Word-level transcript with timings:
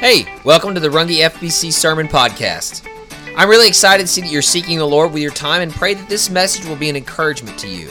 Hey, 0.00 0.24
welcome 0.44 0.72
to 0.72 0.80
the 0.80 0.88
Rungy 0.88 1.18
FBC 1.28 1.70
Sermon 1.70 2.08
Podcast. 2.08 2.88
I'm 3.36 3.50
really 3.50 3.68
excited 3.68 4.06
to 4.06 4.08
see 4.10 4.22
that 4.22 4.30
you're 4.30 4.40
seeking 4.40 4.78
the 4.78 4.86
Lord 4.86 5.12
with 5.12 5.20
your 5.20 5.30
time 5.30 5.60
and 5.60 5.70
pray 5.70 5.92
that 5.92 6.08
this 6.08 6.30
message 6.30 6.64
will 6.64 6.74
be 6.74 6.88
an 6.88 6.96
encouragement 6.96 7.58
to 7.58 7.68
you. 7.68 7.88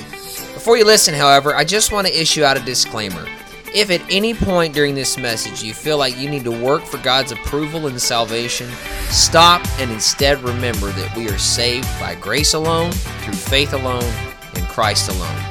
Before 0.55 0.75
you 0.75 0.85
listen, 0.85 1.13
however, 1.13 1.53
I 1.53 1.63
just 1.63 1.91
want 1.91 2.07
to 2.07 2.19
issue 2.19 2.43
out 2.43 2.57
a 2.57 2.61
disclaimer. 2.61 3.27
If 3.75 3.91
at 3.91 4.01
any 4.09 4.33
point 4.33 4.73
during 4.73 4.95
this 4.95 5.19
message 5.19 5.61
you 5.61 5.75
feel 5.75 5.99
like 5.99 6.17
you 6.17 6.31
need 6.31 6.45
to 6.45 6.63
work 6.63 6.81
for 6.81 6.97
God's 6.97 7.31
approval 7.31 7.85
and 7.85 8.01
salvation, 8.01 8.71
stop 9.09 9.61
and 9.79 9.91
instead 9.91 10.41
remember 10.41 10.87
that 10.87 11.15
we 11.15 11.29
are 11.29 11.37
saved 11.37 11.87
by 11.99 12.15
grace 12.15 12.55
alone, 12.55 12.91
through 12.91 13.33
faith 13.35 13.73
alone, 13.73 14.11
in 14.55 14.65
Christ 14.65 15.11
alone. 15.11 15.43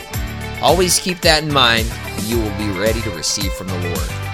Always 0.61 0.98
keep 0.98 1.20
that 1.20 1.45
in 1.45 1.52
mind, 1.52 1.88
and 1.93 2.22
you 2.25 2.40
will 2.40 2.59
be 2.59 2.77
ready 2.77 3.00
to 3.02 3.11
receive 3.12 3.52
from 3.52 3.68
the 3.68 3.79
Lord. 3.79 4.27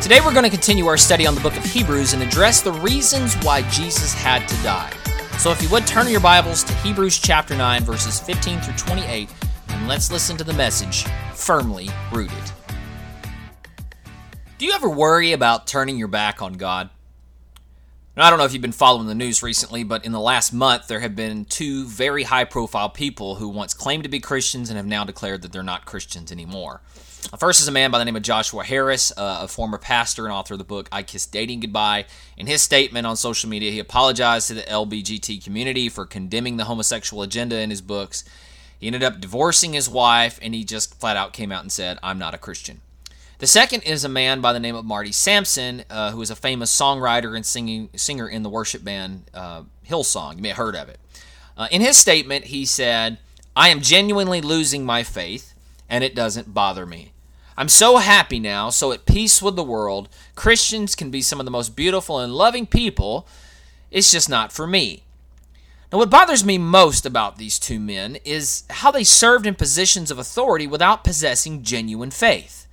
Today 0.00 0.20
we're 0.24 0.32
going 0.32 0.44
to 0.44 0.50
continue 0.50 0.86
our 0.86 0.96
study 0.96 1.26
on 1.26 1.34
the 1.34 1.40
book 1.40 1.56
of 1.56 1.64
Hebrews 1.64 2.12
and 2.12 2.22
address 2.22 2.60
the 2.60 2.72
reasons 2.72 3.34
why 3.38 3.68
Jesus 3.68 4.14
had 4.14 4.46
to 4.46 4.54
die. 4.62 4.92
So 5.38 5.50
if 5.50 5.60
you 5.60 5.68
would 5.70 5.88
turn 5.88 6.08
your 6.08 6.20
Bibles 6.20 6.62
to 6.64 6.72
Hebrews 6.74 7.18
chapter 7.18 7.56
9 7.56 7.82
verses 7.82 8.20
15 8.20 8.60
through 8.60 8.74
28 8.74 9.28
and 9.70 9.88
let's 9.88 10.12
listen 10.12 10.36
to 10.36 10.44
the 10.44 10.52
message 10.52 11.02
firmly 11.34 11.88
rooted. 12.12 12.32
Do 14.56 14.66
you 14.66 14.72
ever 14.72 14.88
worry 14.88 15.32
about 15.32 15.66
turning 15.66 15.98
your 15.98 16.08
back 16.08 16.40
on 16.40 16.52
God? 16.52 16.90
Now, 18.16 18.26
I 18.26 18.30
don't 18.30 18.38
know 18.38 18.44
if 18.44 18.52
you've 18.52 18.62
been 18.62 18.70
following 18.70 19.08
the 19.08 19.16
news 19.16 19.42
recently, 19.42 19.82
but 19.82 20.04
in 20.04 20.12
the 20.12 20.20
last 20.20 20.52
month 20.52 20.86
there 20.86 21.00
have 21.00 21.16
been 21.16 21.44
two 21.44 21.86
very 21.86 22.22
high 22.22 22.44
profile 22.44 22.88
people 22.88 23.34
who 23.34 23.48
once 23.48 23.74
claimed 23.74 24.04
to 24.04 24.08
be 24.08 24.20
Christians 24.20 24.70
and 24.70 24.76
have 24.76 24.86
now 24.86 25.02
declared 25.02 25.42
that 25.42 25.52
they're 25.52 25.64
not 25.64 25.86
Christians 25.86 26.30
anymore. 26.30 26.82
First 27.38 27.60
is 27.60 27.68
a 27.68 27.72
man 27.72 27.90
by 27.90 27.98
the 27.98 28.04
name 28.04 28.16
of 28.16 28.22
Joshua 28.22 28.64
Harris, 28.64 29.12
uh, 29.16 29.40
a 29.42 29.48
former 29.48 29.76
pastor 29.76 30.24
and 30.24 30.32
author 30.32 30.54
of 30.54 30.58
the 30.58 30.64
book 30.64 30.88
I 30.90 31.02
Kissed 31.02 31.30
Dating 31.30 31.60
Goodbye. 31.60 32.06
In 32.36 32.46
his 32.46 32.62
statement 32.62 33.06
on 33.06 33.16
social 33.16 33.50
media, 33.50 33.70
he 33.70 33.78
apologized 33.80 34.48
to 34.48 34.54
the 34.54 34.62
LBGT 34.62 35.44
community 35.44 35.88
for 35.88 36.06
condemning 36.06 36.56
the 36.56 36.64
homosexual 36.64 37.22
agenda 37.22 37.60
in 37.60 37.70
his 37.70 37.82
books. 37.82 38.24
He 38.78 38.86
ended 38.86 39.02
up 39.02 39.20
divorcing 39.20 39.72
his 39.72 39.90
wife, 39.90 40.38
and 40.40 40.54
he 40.54 40.64
just 40.64 40.98
flat 40.98 41.16
out 41.16 41.32
came 41.32 41.52
out 41.52 41.62
and 41.62 41.72
said, 41.72 41.98
I'm 42.02 42.18
not 42.18 42.34
a 42.34 42.38
Christian. 42.38 42.80
The 43.38 43.46
second 43.46 43.82
is 43.82 44.04
a 44.04 44.08
man 44.08 44.40
by 44.40 44.52
the 44.52 44.60
name 44.60 44.74
of 44.74 44.84
Marty 44.84 45.12
Sampson, 45.12 45.84
uh, 45.90 46.12
who 46.12 46.22
is 46.22 46.30
a 46.30 46.36
famous 46.36 46.76
songwriter 46.76 47.36
and 47.36 47.44
singing, 47.44 47.88
singer 47.94 48.28
in 48.28 48.42
the 48.42 48.48
worship 48.48 48.82
band 48.82 49.24
uh, 49.34 49.62
Hillsong. 49.88 50.36
You 50.36 50.42
may 50.42 50.48
have 50.48 50.56
heard 50.56 50.74
of 50.74 50.88
it. 50.88 50.98
Uh, 51.56 51.68
in 51.70 51.80
his 51.80 51.96
statement, 51.96 52.46
he 52.46 52.64
said, 52.64 53.18
I 53.54 53.68
am 53.68 53.80
genuinely 53.80 54.40
losing 54.40 54.84
my 54.84 55.02
faith, 55.02 55.54
and 55.88 56.04
it 56.04 56.14
doesn't 56.14 56.54
bother 56.54 56.86
me. 56.86 57.12
I'm 57.56 57.68
so 57.68 57.96
happy 57.96 58.38
now, 58.38 58.70
so 58.70 58.92
at 58.92 59.04
peace 59.04 59.42
with 59.42 59.56
the 59.56 59.64
world. 59.64 60.08
Christians 60.36 60.94
can 60.94 61.10
be 61.10 61.20
some 61.20 61.40
of 61.40 61.44
the 61.44 61.50
most 61.50 61.74
beautiful 61.74 62.20
and 62.20 62.32
loving 62.32 62.66
people. 62.66 63.26
It's 63.90 64.12
just 64.12 64.28
not 64.28 64.52
for 64.52 64.66
me. 64.66 65.02
Now, 65.90 65.98
what 65.98 66.10
bothers 66.10 66.44
me 66.44 66.58
most 66.58 67.06
about 67.06 67.38
these 67.38 67.58
two 67.58 67.80
men 67.80 68.18
is 68.24 68.64
how 68.68 68.90
they 68.90 69.04
served 69.04 69.46
in 69.46 69.54
positions 69.54 70.10
of 70.10 70.18
authority 70.18 70.66
without 70.66 71.02
possessing 71.02 71.62
genuine 71.62 72.10
faith. 72.10 72.66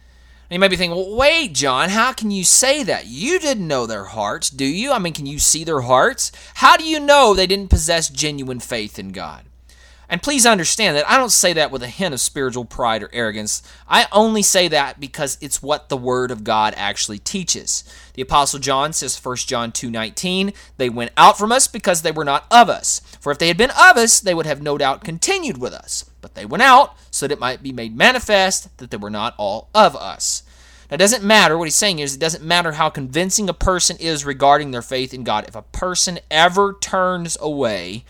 You 0.52 0.60
may 0.60 0.68
be 0.68 0.76
thinking, 0.76 0.96
well, 0.96 1.16
wait, 1.16 1.54
John, 1.54 1.90
how 1.90 2.14
can 2.14 2.30
you 2.30 2.44
say 2.44 2.84
that? 2.84 3.08
You 3.08 3.40
didn't 3.40 3.68
know 3.68 3.88
their 3.88 4.06
hearts, 4.06 4.52
do 4.52 4.66
you? 4.66 4.92
I 4.92 5.00
mean, 5.00 5.14
can 5.14 5.26
you 5.26 5.40
see 5.40 5.64
their 5.64 5.82
hearts? 5.82 6.32
How 6.56 6.78
do 6.78 6.84
you 6.84 7.00
know 7.00 7.34
they 7.34 7.48
didn't 7.48 7.72
possess 7.72 8.10
genuine 8.10 8.60
faith 8.60 9.00
in 9.00 9.10
God? 9.10 9.46
And 10.10 10.22
please 10.22 10.46
understand 10.46 10.96
that 10.96 11.10
I 11.10 11.18
don't 11.18 11.32
say 11.32 11.54
that 11.54 11.72
with 11.72 11.82
a 11.82 11.88
hint 11.88 12.14
of 12.14 12.20
spiritual 12.20 12.66
pride 12.66 13.04
or 13.04 13.10
arrogance. 13.12 13.64
I 13.88 14.08
only 14.12 14.44
say 14.44 14.68
that 14.68 15.00
because 15.00 15.38
it's 15.42 15.64
what 15.64 15.90
the 15.90 15.98
word 15.98 16.32
of 16.32 16.44
God 16.44 16.74
actually 16.78 17.20
teaches. 17.20 17.84
The 18.14 18.22
apostle 18.22 18.60
John 18.60 18.94
says 18.94 19.18
1 19.18 19.48
John 19.48 19.72
2:19, 19.72 20.54
they 20.78 20.90
went 20.90 21.12
out 21.18 21.38
from 21.38 21.52
us 21.52 21.68
because 21.68 22.02
they 22.02 22.12
were 22.12 22.26
not 22.26 22.46
of 22.52 22.70
us. 22.70 23.02
For 23.20 23.32
if 23.32 23.40
they 23.40 23.48
had 23.48 23.58
been 23.58 23.72
of 23.72 23.98
us, 23.98 24.20
they 24.20 24.34
would 24.34 24.46
have 24.46 24.62
no 24.62 24.78
doubt 24.78 25.04
continued 25.04 25.58
with 25.58 25.74
us. 25.74 26.06
But 26.22 26.36
they 26.36 26.46
went 26.46 26.64
out 26.64 26.96
so 27.12 27.28
that 27.28 27.34
it 27.34 27.40
might 27.40 27.64
be 27.64 27.72
made 27.72 27.96
manifest 27.96 28.76
that 28.78 28.92
they 28.92 28.98
were 28.98 29.10
not 29.10 29.36
all 29.38 29.70
of 29.74 29.96
us. 29.96 30.44
Now, 30.90 30.96
it 30.96 31.00
doesn't 31.00 31.24
matter. 31.24 31.58
What 31.58 31.66
he's 31.66 31.76
saying 31.76 32.00
is, 32.00 32.16
it 32.16 32.20
doesn't 32.20 32.44
matter 32.44 32.74
how 32.74 32.90
convincing 32.90 33.50
a 33.50 33.54
person 33.54 33.98
is 33.98 34.26
regarding 34.26 34.72
their 34.72 34.84
faith 34.84 35.14
in 35.14 35.24
God. 35.24 35.46
If 35.48 35.56
a 35.56 35.64
person 35.64 36.20
ever 36.30 36.78
turns 36.80 37.38
away, 37.42 38.06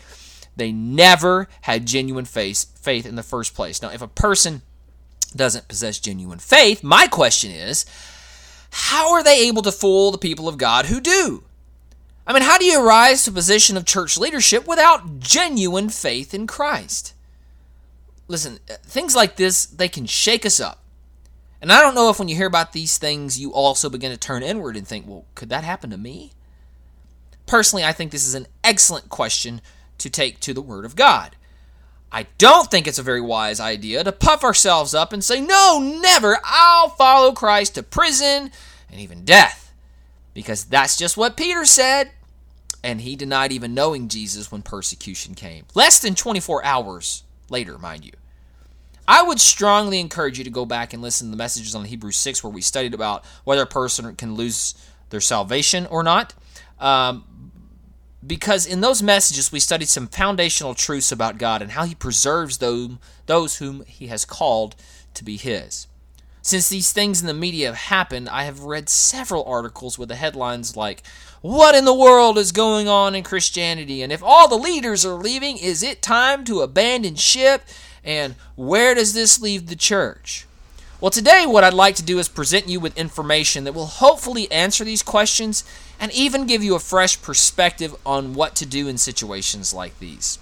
they 0.56 0.72
never 0.72 1.48
had 1.62 1.86
genuine 1.86 2.24
faith, 2.24 2.66
faith 2.78 3.06
in 3.06 3.16
the 3.16 3.22
first 3.22 3.54
place. 3.54 3.80
Now, 3.82 3.90
if 3.90 4.02
a 4.02 4.08
person 4.08 4.62
doesn't 5.34 5.68
possess 5.68 5.98
genuine 5.98 6.38
faith, 6.38 6.82
my 6.82 7.06
question 7.06 7.50
is, 7.50 7.84
how 8.70 9.12
are 9.12 9.22
they 9.22 9.46
able 9.46 9.62
to 9.62 9.72
fool 9.72 10.10
the 10.10 10.18
people 10.18 10.48
of 10.48 10.58
God 10.58 10.86
who 10.86 11.00
do? 11.00 11.44
I 12.26 12.32
mean, 12.32 12.42
how 12.42 12.58
do 12.58 12.64
you 12.64 12.84
rise 12.84 13.24
to 13.24 13.30
a 13.30 13.34
position 13.34 13.76
of 13.76 13.84
church 13.84 14.18
leadership 14.18 14.66
without 14.66 15.20
genuine 15.20 15.90
faith 15.90 16.34
in 16.34 16.46
Christ? 16.46 17.14
Listen, 18.26 18.58
things 18.82 19.14
like 19.14 19.36
this, 19.36 19.66
they 19.66 19.88
can 19.88 20.06
shake 20.06 20.44
us 20.44 20.58
up. 20.58 20.82
And 21.62 21.72
I 21.72 21.80
don't 21.80 21.94
know 21.94 22.10
if 22.10 22.18
when 22.18 22.28
you 22.28 22.36
hear 22.36 22.46
about 22.46 22.72
these 22.72 22.98
things, 22.98 23.38
you 23.38 23.52
also 23.52 23.88
begin 23.88 24.10
to 24.10 24.16
turn 24.16 24.42
inward 24.42 24.76
and 24.76 24.86
think, 24.86 25.06
well, 25.06 25.24
could 25.34 25.48
that 25.50 25.64
happen 25.64 25.90
to 25.90 25.96
me? 25.96 26.32
Personally, 27.46 27.84
I 27.84 27.92
think 27.92 28.10
this 28.10 28.26
is 28.26 28.34
an 28.34 28.46
excellent 28.64 29.08
question 29.08 29.60
to 29.98 30.10
take 30.10 30.40
to 30.40 30.54
the 30.54 30.62
Word 30.62 30.84
of 30.84 30.96
God. 30.96 31.36
I 32.12 32.26
don't 32.38 32.70
think 32.70 32.86
it's 32.86 32.98
a 32.98 33.02
very 33.02 33.20
wise 33.20 33.60
idea 33.60 34.04
to 34.04 34.12
puff 34.12 34.44
ourselves 34.44 34.94
up 34.94 35.12
and 35.12 35.22
say, 35.22 35.40
No, 35.40 35.80
never, 36.00 36.38
I'll 36.44 36.88
follow 36.88 37.32
Christ 37.32 37.74
to 37.74 37.82
prison 37.82 38.50
and 38.90 39.00
even 39.00 39.24
death. 39.24 39.72
Because 40.32 40.64
that's 40.64 40.96
just 40.96 41.16
what 41.16 41.36
Peter 41.36 41.64
said. 41.64 42.10
And 42.84 43.00
he 43.00 43.16
denied 43.16 43.52
even 43.52 43.74
knowing 43.74 44.08
Jesus 44.08 44.52
when 44.52 44.62
persecution 44.62 45.34
came. 45.34 45.64
Less 45.74 45.98
than 45.98 46.14
24 46.14 46.64
hours 46.64 47.24
later, 47.50 47.78
mind 47.78 48.04
you. 48.04 48.12
I 49.08 49.22
would 49.22 49.40
strongly 49.40 50.00
encourage 50.00 50.38
you 50.38 50.44
to 50.44 50.50
go 50.50 50.66
back 50.66 50.92
and 50.92 51.02
listen 51.02 51.28
to 51.28 51.30
the 51.30 51.36
messages 51.36 51.74
on 51.74 51.84
Hebrews 51.84 52.16
6 52.16 52.42
where 52.42 52.52
we 52.52 52.60
studied 52.60 52.94
about 52.94 53.24
whether 53.44 53.62
a 53.62 53.66
person 53.66 54.14
can 54.16 54.34
lose 54.34 54.74
their 55.10 55.20
salvation 55.20 55.86
or 55.86 56.02
not. 56.02 56.34
Um, 56.80 57.24
because 58.24 58.66
in 58.66 58.80
those 58.80 59.02
messages 59.02 59.50
we 59.50 59.60
studied 59.60 59.88
some 59.88 60.06
foundational 60.06 60.74
truths 60.74 61.10
about 61.10 61.38
God 61.38 61.62
and 61.62 61.72
how 61.72 61.84
He 61.84 61.94
preserves 61.94 62.58
those, 62.58 62.90
those 63.26 63.58
whom 63.58 63.84
He 63.86 64.06
has 64.08 64.24
called 64.24 64.76
to 65.14 65.24
be 65.24 65.36
His. 65.36 65.86
Since 66.46 66.68
these 66.68 66.92
things 66.92 67.20
in 67.20 67.26
the 67.26 67.34
media 67.34 67.66
have 67.66 67.76
happened, 67.76 68.28
I 68.28 68.44
have 68.44 68.60
read 68.60 68.88
several 68.88 69.42
articles 69.46 69.98
with 69.98 70.08
the 70.08 70.14
headlines 70.14 70.76
like, 70.76 71.02
What 71.40 71.74
in 71.74 71.84
the 71.84 71.92
world 71.92 72.38
is 72.38 72.52
going 72.52 72.86
on 72.86 73.16
in 73.16 73.24
Christianity? 73.24 74.00
And 74.00 74.12
if 74.12 74.22
all 74.22 74.46
the 74.46 74.54
leaders 74.54 75.04
are 75.04 75.14
leaving, 75.14 75.56
is 75.56 75.82
it 75.82 76.02
time 76.02 76.44
to 76.44 76.60
abandon 76.60 77.16
ship? 77.16 77.62
And 78.04 78.36
where 78.54 78.94
does 78.94 79.12
this 79.12 79.40
leave 79.40 79.66
the 79.66 79.74
church? 79.74 80.46
Well, 81.00 81.10
today, 81.10 81.44
what 81.46 81.64
I'd 81.64 81.74
like 81.74 81.96
to 81.96 82.02
do 82.04 82.18
is 82.20 82.28
present 82.28 82.68
you 82.68 82.78
with 82.78 82.96
information 82.96 83.64
that 83.64 83.74
will 83.74 83.86
hopefully 83.86 84.50
answer 84.52 84.84
these 84.84 85.02
questions 85.02 85.64
and 85.98 86.12
even 86.12 86.46
give 86.46 86.62
you 86.62 86.74
a 86.74 86.80
fresh 86.80 87.20
perspective 87.20 87.94
on 88.04 88.34
what 88.34 88.54
to 88.56 88.66
do 88.66 88.88
in 88.88 88.98
situations 88.98 89.72
like 89.72 89.98
these. 89.98 90.38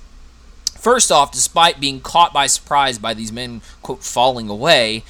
First 0.77 1.11
off, 1.11 1.33
despite 1.33 1.81
being 1.81 2.01
caught 2.01 2.33
by 2.33 2.47
surprise 2.47 2.99
by 2.99 3.15
these 3.15 3.33
men, 3.33 3.63
quote, 3.83 4.03
falling 4.03 4.51
away, 4.51 5.05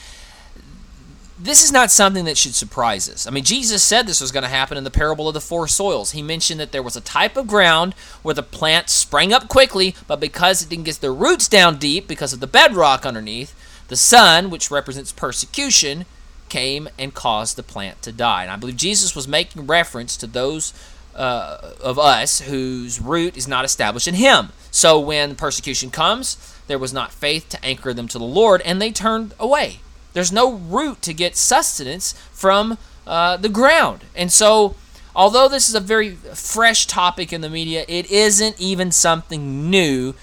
this 1.36 1.64
is 1.64 1.72
not 1.72 1.90
something 1.90 2.24
that 2.26 2.38
should 2.38 2.54
surprise 2.54 3.08
us. 3.08 3.26
I 3.26 3.30
mean, 3.30 3.42
Jesus 3.42 3.82
said 3.82 4.06
this 4.06 4.20
was 4.20 4.30
going 4.30 4.44
to 4.44 4.48
happen 4.48 4.78
in 4.78 4.84
the 4.84 4.90
parable 4.90 5.26
of 5.26 5.34
the 5.34 5.40
four 5.40 5.66
soils. 5.66 6.12
He 6.12 6.22
mentioned 6.22 6.60
that 6.60 6.70
there 6.70 6.82
was 6.82 6.94
a 6.96 7.00
type 7.00 7.36
of 7.36 7.48
ground 7.48 7.94
where 8.22 8.34
the 8.34 8.42
plant 8.42 8.88
sprang 8.88 9.32
up 9.32 9.48
quickly, 9.48 9.96
but 10.06 10.20
because 10.20 10.62
it 10.62 10.68
didn't 10.68 10.84
get 10.84 10.96
the 10.96 11.10
roots 11.10 11.48
down 11.48 11.76
deep 11.76 12.06
because 12.06 12.32
of 12.32 12.38
the 12.38 12.46
bedrock 12.46 13.04
underneath, 13.04 13.52
the 13.88 13.96
sun, 13.96 14.48
which 14.48 14.70
represents 14.70 15.10
persecution, 15.10 16.06
came 16.48 16.88
and 16.98 17.14
caused 17.14 17.56
the 17.56 17.62
plant 17.62 18.02
to 18.02 18.12
die. 18.12 18.42
And 18.42 18.50
I 18.50 18.56
believe 18.56 18.76
Jesus 18.76 19.16
was 19.16 19.26
making 19.26 19.66
reference 19.66 20.16
to 20.18 20.26
those 20.26 20.72
uh, 21.14 21.74
of 21.80 21.98
us 21.98 22.40
whose 22.40 23.00
root 23.00 23.36
is 23.36 23.48
not 23.48 23.64
established 23.64 24.08
in 24.08 24.14
Him. 24.14 24.50
So 24.70 24.98
when 24.98 25.36
persecution 25.36 25.90
comes, 25.90 26.36
there 26.66 26.78
was 26.78 26.92
not 26.92 27.12
faith 27.12 27.48
to 27.50 27.64
anchor 27.64 27.92
them 27.92 28.08
to 28.08 28.18
the 28.18 28.24
Lord, 28.24 28.60
and 28.62 28.80
they 28.80 28.90
turned 28.90 29.34
away. 29.38 29.80
There's 30.12 30.32
no 30.32 30.52
root 30.52 31.02
to 31.02 31.12
get 31.12 31.36
sustenance 31.36 32.14
from 32.32 32.78
uh, 33.06 33.36
the 33.36 33.48
ground. 33.48 34.04
And 34.14 34.32
so, 34.32 34.76
although 35.14 35.48
this 35.48 35.68
is 35.68 35.74
a 35.74 35.80
very 35.80 36.12
fresh 36.12 36.86
topic 36.86 37.32
in 37.32 37.40
the 37.40 37.50
media, 37.50 37.84
it 37.88 38.10
isn't 38.10 38.60
even 38.60 38.92
something 38.92 39.70
new 39.70 40.14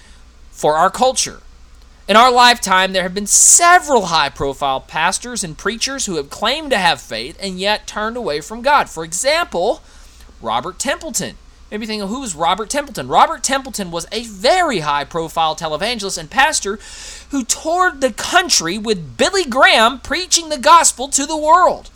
for 0.50 0.76
our 0.76 0.90
culture. 0.90 1.40
In 2.08 2.16
our 2.16 2.32
lifetime, 2.32 2.92
there 2.92 3.04
have 3.04 3.14
been 3.14 3.28
several 3.28 4.06
high 4.06 4.28
profile 4.28 4.80
pastors 4.80 5.44
and 5.44 5.56
preachers 5.56 6.06
who 6.06 6.16
have 6.16 6.30
claimed 6.30 6.70
to 6.72 6.78
have 6.78 7.00
faith 7.00 7.38
and 7.40 7.60
yet 7.60 7.86
turned 7.86 8.16
away 8.16 8.40
from 8.40 8.60
God. 8.60 8.90
For 8.90 9.04
example, 9.04 9.82
Robert 10.40 10.80
Templeton. 10.80 11.36
Maybe 11.70 11.86
thinking, 11.86 12.08
who 12.08 12.22
is 12.24 12.34
Robert 12.34 12.68
Templeton? 12.68 13.06
Robert 13.06 13.44
Templeton 13.44 13.90
was 13.92 14.06
a 14.10 14.24
very 14.24 14.80
high 14.80 15.04
profile 15.04 15.54
televangelist 15.54 16.18
and 16.18 16.28
pastor 16.28 16.78
who 17.30 17.44
toured 17.44 18.00
the 18.00 18.12
country 18.12 18.76
with 18.76 19.16
Billy 19.16 19.44
Graham 19.44 20.00
preaching 20.00 20.48
the 20.48 20.58
gospel 20.58 21.08
to 21.08 21.24
the 21.24 21.36
world. 21.36 21.88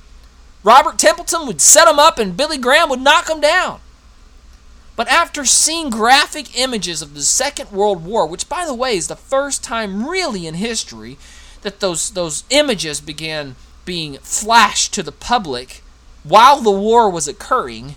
Robert 0.62 0.98
Templeton 0.98 1.46
would 1.46 1.60
set 1.60 1.88
him 1.88 1.98
up 1.98 2.18
and 2.18 2.36
Billy 2.36 2.58
Graham 2.58 2.88
would 2.88 3.00
knock 3.00 3.28
him 3.28 3.40
down. 3.40 3.80
But 4.96 5.08
after 5.08 5.44
seeing 5.44 5.90
graphic 5.90 6.58
images 6.58 7.02
of 7.02 7.14
the 7.14 7.22
Second 7.22 7.70
World 7.70 8.04
War, 8.04 8.26
which 8.26 8.48
by 8.48 8.64
the 8.64 8.75
way 8.75 8.96
is 8.96 9.08
the 9.08 9.16
first 9.16 9.62
time 9.62 10.08
really 10.08 10.46
in 10.46 10.54
history 10.54 11.19
that 11.62 11.81
those 11.81 12.10
those 12.10 12.44
images 12.50 13.00
began 13.00 13.56
being 13.84 14.19
flashed 14.19 14.94
to 14.94 15.02
the 15.02 15.12
public 15.12 15.82
while 16.22 16.60
the 16.60 16.70
war 16.70 17.08
was 17.08 17.28
occurring, 17.28 17.94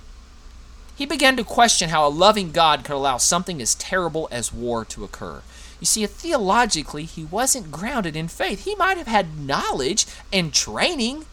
he 0.95 1.05
began 1.05 1.35
to 1.37 1.43
question 1.43 1.89
how 1.89 2.05
a 2.05 2.09
loving 2.09 2.51
God 2.51 2.83
could 2.83 2.93
allow 2.93 3.17
something 3.17 3.61
as 3.61 3.73
terrible 3.75 4.27
as 4.31 4.53
war 4.53 4.85
to 4.85 5.03
occur. 5.03 5.41
You 5.79 5.85
see, 5.85 6.05
theologically, 6.05 7.05
he 7.05 7.23
wasn't 7.23 7.71
grounded 7.71 8.15
in 8.15 8.27
faith. 8.27 8.65
He 8.65 8.75
might 8.75 8.97
have 8.97 9.07
had 9.07 9.39
knowledge 9.39 10.05
and 10.31 10.53
training, 10.53 11.25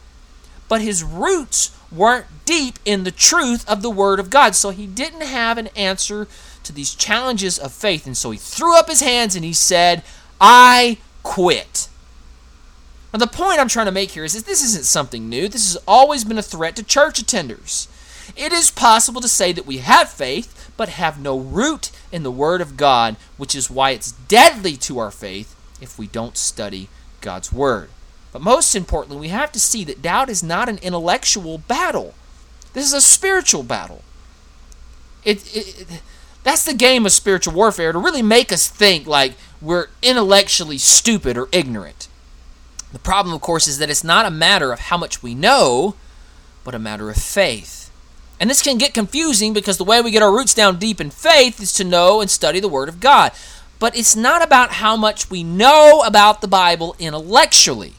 but 0.69 0.81
his 0.81 1.03
roots 1.03 1.77
weren't 1.93 2.27
deep 2.45 2.79
in 2.85 3.05
the 3.05 3.11
truth 3.11 3.69
of 3.69 3.83
the 3.83 3.91
Word 3.91 4.21
of 4.21 4.31
God. 4.31 4.55
So 4.55 4.71
he 4.71 4.87
didn't 4.87 5.23
have 5.23 5.59
an 5.59 5.69
answer 5.69 6.27
to 6.65 6.73
these 6.73 6.95
challenges 6.95 7.59
of 7.59 7.73
faith. 7.73 8.07
And 8.07 8.17
so 8.17 8.31
he 8.31 8.39
threw 8.39 8.77
up 8.77 8.89
his 8.89 9.01
hands 9.01 9.37
and 9.37 9.45
he 9.45 9.53
said, 9.53 10.03
I 10.41 10.99
quit. 11.23 11.89
Now, 13.13 13.19
the 13.19 13.27
point 13.27 13.61
I'm 13.61 13.69
trying 13.69 13.87
to 13.87 13.93
make 13.93 14.11
here 14.11 14.25
is 14.25 14.35
that 14.35 14.47
this 14.47 14.63
isn't 14.63 14.85
something 14.85 15.29
new. 15.29 15.49
This 15.49 15.73
has 15.73 15.83
always 15.87 16.25
been 16.25 16.39
a 16.39 16.43
threat 16.43 16.77
to 16.77 16.83
church 16.83 17.23
attenders. 17.23 17.89
It 18.37 18.53
is 18.53 18.71
possible 18.71 19.21
to 19.21 19.29
say 19.29 19.53
that 19.53 19.67
we 19.67 19.79
have 19.79 20.11
faith, 20.11 20.73
but 20.77 20.91
have 20.91 21.21
no 21.21 21.39
root 21.39 21.91
in 22.13 22.25
the 22.25 22.31
Word 22.31 22.61
of 22.61 22.77
God, 22.77 23.17
which 23.37 23.55
is 23.55 23.71
why 23.71 23.91
it's 23.91 24.13
deadly 24.13 24.77
to 24.79 24.99
our 24.99 25.11
faith 25.11 25.55
if 25.81 25.99
we 25.99 26.09
don't 26.09 26.37
study 26.37 26.89
God's 27.21 27.53
Word. 27.53 27.89
But 28.37 28.43
most 28.43 28.77
importantly, 28.77 29.19
we 29.19 29.29
have 29.29 29.51
to 29.53 29.59
see 29.59 29.83
that 29.85 30.03
doubt 30.03 30.29
is 30.29 30.43
not 30.43 30.69
an 30.69 30.77
intellectual 30.83 31.57
battle. 31.57 32.13
This 32.75 32.85
is 32.85 32.93
a 32.93 33.01
spiritual 33.01 33.63
battle. 33.63 34.03
It, 35.25 35.57
it, 35.57 35.81
it, 35.81 36.03
that's 36.43 36.63
the 36.63 36.75
game 36.75 37.07
of 37.07 37.13
spiritual 37.13 37.55
warfare 37.55 37.93
to 37.93 37.99
really 37.99 38.21
make 38.21 38.53
us 38.53 38.69
think 38.69 39.07
like 39.07 39.37
we're 39.63 39.87
intellectually 40.03 40.77
stupid 40.77 41.39
or 41.39 41.49
ignorant. 41.51 42.09
The 42.93 42.99
problem, 42.99 43.35
of 43.35 43.41
course, 43.41 43.67
is 43.67 43.79
that 43.79 43.89
it's 43.89 44.05
not 44.05 44.27
a 44.27 44.31
matter 44.31 44.71
of 44.71 44.81
how 44.81 44.99
much 44.99 45.23
we 45.23 45.35
know, 45.35 45.95
but 46.63 46.75
a 46.75 46.79
matter 46.79 47.09
of 47.09 47.17
faith. 47.17 47.91
And 48.39 48.51
this 48.51 48.61
can 48.61 48.77
get 48.77 48.93
confusing 48.93 49.55
because 49.55 49.79
the 49.79 49.85
way 49.85 50.03
we 50.03 50.11
get 50.11 50.23
our 50.23 50.31
roots 50.31 50.53
down 50.53 50.79
deep 50.79 51.01
in 51.01 51.09
faith 51.09 51.59
is 51.59 51.73
to 51.73 51.85
know 51.85 52.21
and 52.21 52.31
study 52.31 52.61
the 52.61 52.69
Word 52.69 52.91
of 52.91 53.01
God. 53.01 53.33
But 53.79 53.97
it's 53.97 54.15
not 54.15 54.45
about 54.45 54.73
how 54.73 54.95
much 54.95 55.31
we 55.31 55.43
know 55.43 56.03
about 56.05 56.43
the 56.43 56.49
Bible 56.49 56.95
intellectually. 56.99 57.95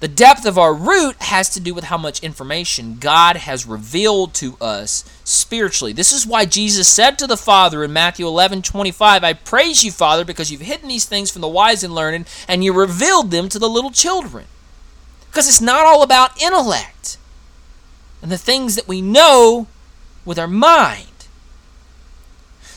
The 0.00 0.08
depth 0.08 0.46
of 0.46 0.56
our 0.56 0.72
root 0.72 1.16
has 1.22 1.48
to 1.50 1.60
do 1.60 1.74
with 1.74 1.84
how 1.84 1.98
much 1.98 2.22
information 2.22 2.98
God 3.00 3.36
has 3.36 3.66
revealed 3.66 4.32
to 4.34 4.56
us 4.60 5.04
spiritually. 5.24 5.92
This 5.92 6.12
is 6.12 6.24
why 6.24 6.44
Jesus 6.44 6.86
said 6.86 7.18
to 7.18 7.26
the 7.26 7.36
Father 7.36 7.82
in 7.82 7.92
Matthew 7.92 8.24
11 8.26 8.62
25, 8.62 9.24
I 9.24 9.32
praise 9.32 9.82
you, 9.82 9.90
Father, 9.90 10.24
because 10.24 10.52
you've 10.52 10.60
hidden 10.60 10.88
these 10.88 11.04
things 11.04 11.32
from 11.32 11.40
the 11.40 11.48
wise 11.48 11.82
and 11.82 11.92
learned, 11.92 12.28
and 12.46 12.62
you 12.62 12.72
revealed 12.72 13.32
them 13.32 13.48
to 13.48 13.58
the 13.58 13.68
little 13.68 13.90
children. 13.90 14.46
Because 15.26 15.48
it's 15.48 15.60
not 15.60 15.84
all 15.84 16.04
about 16.04 16.40
intellect 16.40 17.18
and 18.22 18.30
the 18.30 18.38
things 18.38 18.76
that 18.76 18.86
we 18.86 19.02
know 19.02 19.66
with 20.24 20.38
our 20.38 20.46
mind. 20.46 21.07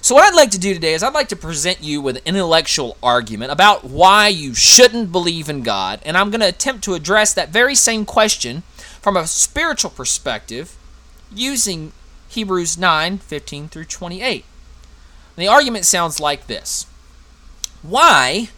So, 0.04 0.16
what 0.16 0.24
I'd 0.24 0.36
like 0.36 0.50
to 0.52 0.60
do 0.60 0.74
today 0.74 0.96
is 0.96 1.04
I'd 1.04 1.14
like 1.14 1.30
to 1.30 1.36
present 1.36 1.84
you 1.84 2.02
with 2.02 2.18
an 2.18 2.24
intellectual 2.26 2.98
argument 3.04 3.52
about 3.52 3.84
why 3.84 4.30
you 4.30 4.56
shouldn't 4.56 5.12
believe 5.12 5.48
in 5.48 5.62
God, 5.62 6.00
and 6.04 6.18
I'm 6.18 6.32
going 6.32 6.42
to 6.42 6.48
attempt 6.48 6.84
to 6.86 6.96
address 6.96 7.36
that 7.36 7.50
very 7.50 7.76
same 7.76 8.04
question 8.04 8.64
from 9.00 9.16
a 9.16 9.28
spiritual 9.28 9.92
perspective 9.92 10.76
using 11.32 11.92
Hebrews 12.30 12.80
9 12.80 13.20
15 13.20 13.68
through 13.70 13.86
28. 13.86 14.44
And 15.38 15.44
the 15.44 15.48
argument 15.48 15.86
sounds 15.86 16.20
like 16.20 16.48
this 16.48 16.88
Why 17.84 18.50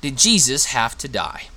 did 0.00 0.16
Jesus 0.16 0.66
have 0.66 0.96
to 0.98 1.08
die? 1.08 1.48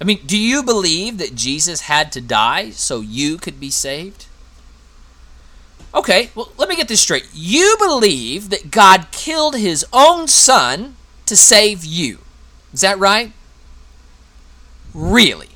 I 0.00 0.04
mean, 0.04 0.20
do 0.24 0.38
you 0.38 0.62
believe 0.62 1.18
that 1.18 1.34
Jesus 1.34 1.82
had 1.82 2.12
to 2.12 2.20
die 2.20 2.70
so 2.70 3.00
you 3.00 3.38
could 3.38 3.58
be 3.58 3.70
saved? 3.70 4.26
Okay, 5.94 6.30
well, 6.34 6.52
let 6.56 6.68
me 6.68 6.76
get 6.76 6.88
this 6.88 7.00
straight. 7.00 7.28
You 7.32 7.76
believe 7.78 8.50
that 8.50 8.70
God 8.70 9.10
killed 9.10 9.56
his 9.56 9.86
own 9.92 10.28
son 10.28 10.96
to 11.26 11.36
save 11.36 11.84
you. 11.84 12.18
Is 12.72 12.82
that 12.82 12.98
right? 12.98 13.32
Really? 14.94 15.48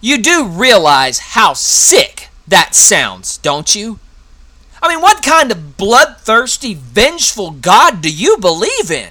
You 0.00 0.18
do 0.18 0.46
realize 0.46 1.18
how 1.18 1.52
sick 1.52 2.28
that 2.46 2.74
sounds, 2.74 3.38
don't 3.38 3.74
you? 3.74 3.98
I 4.82 4.88
mean, 4.88 5.02
what 5.02 5.22
kind 5.22 5.52
of 5.52 5.76
bloodthirsty, 5.76 6.74
vengeful 6.74 7.50
God 7.50 8.00
do 8.00 8.10
you 8.10 8.38
believe 8.38 8.90
in? 8.90 9.10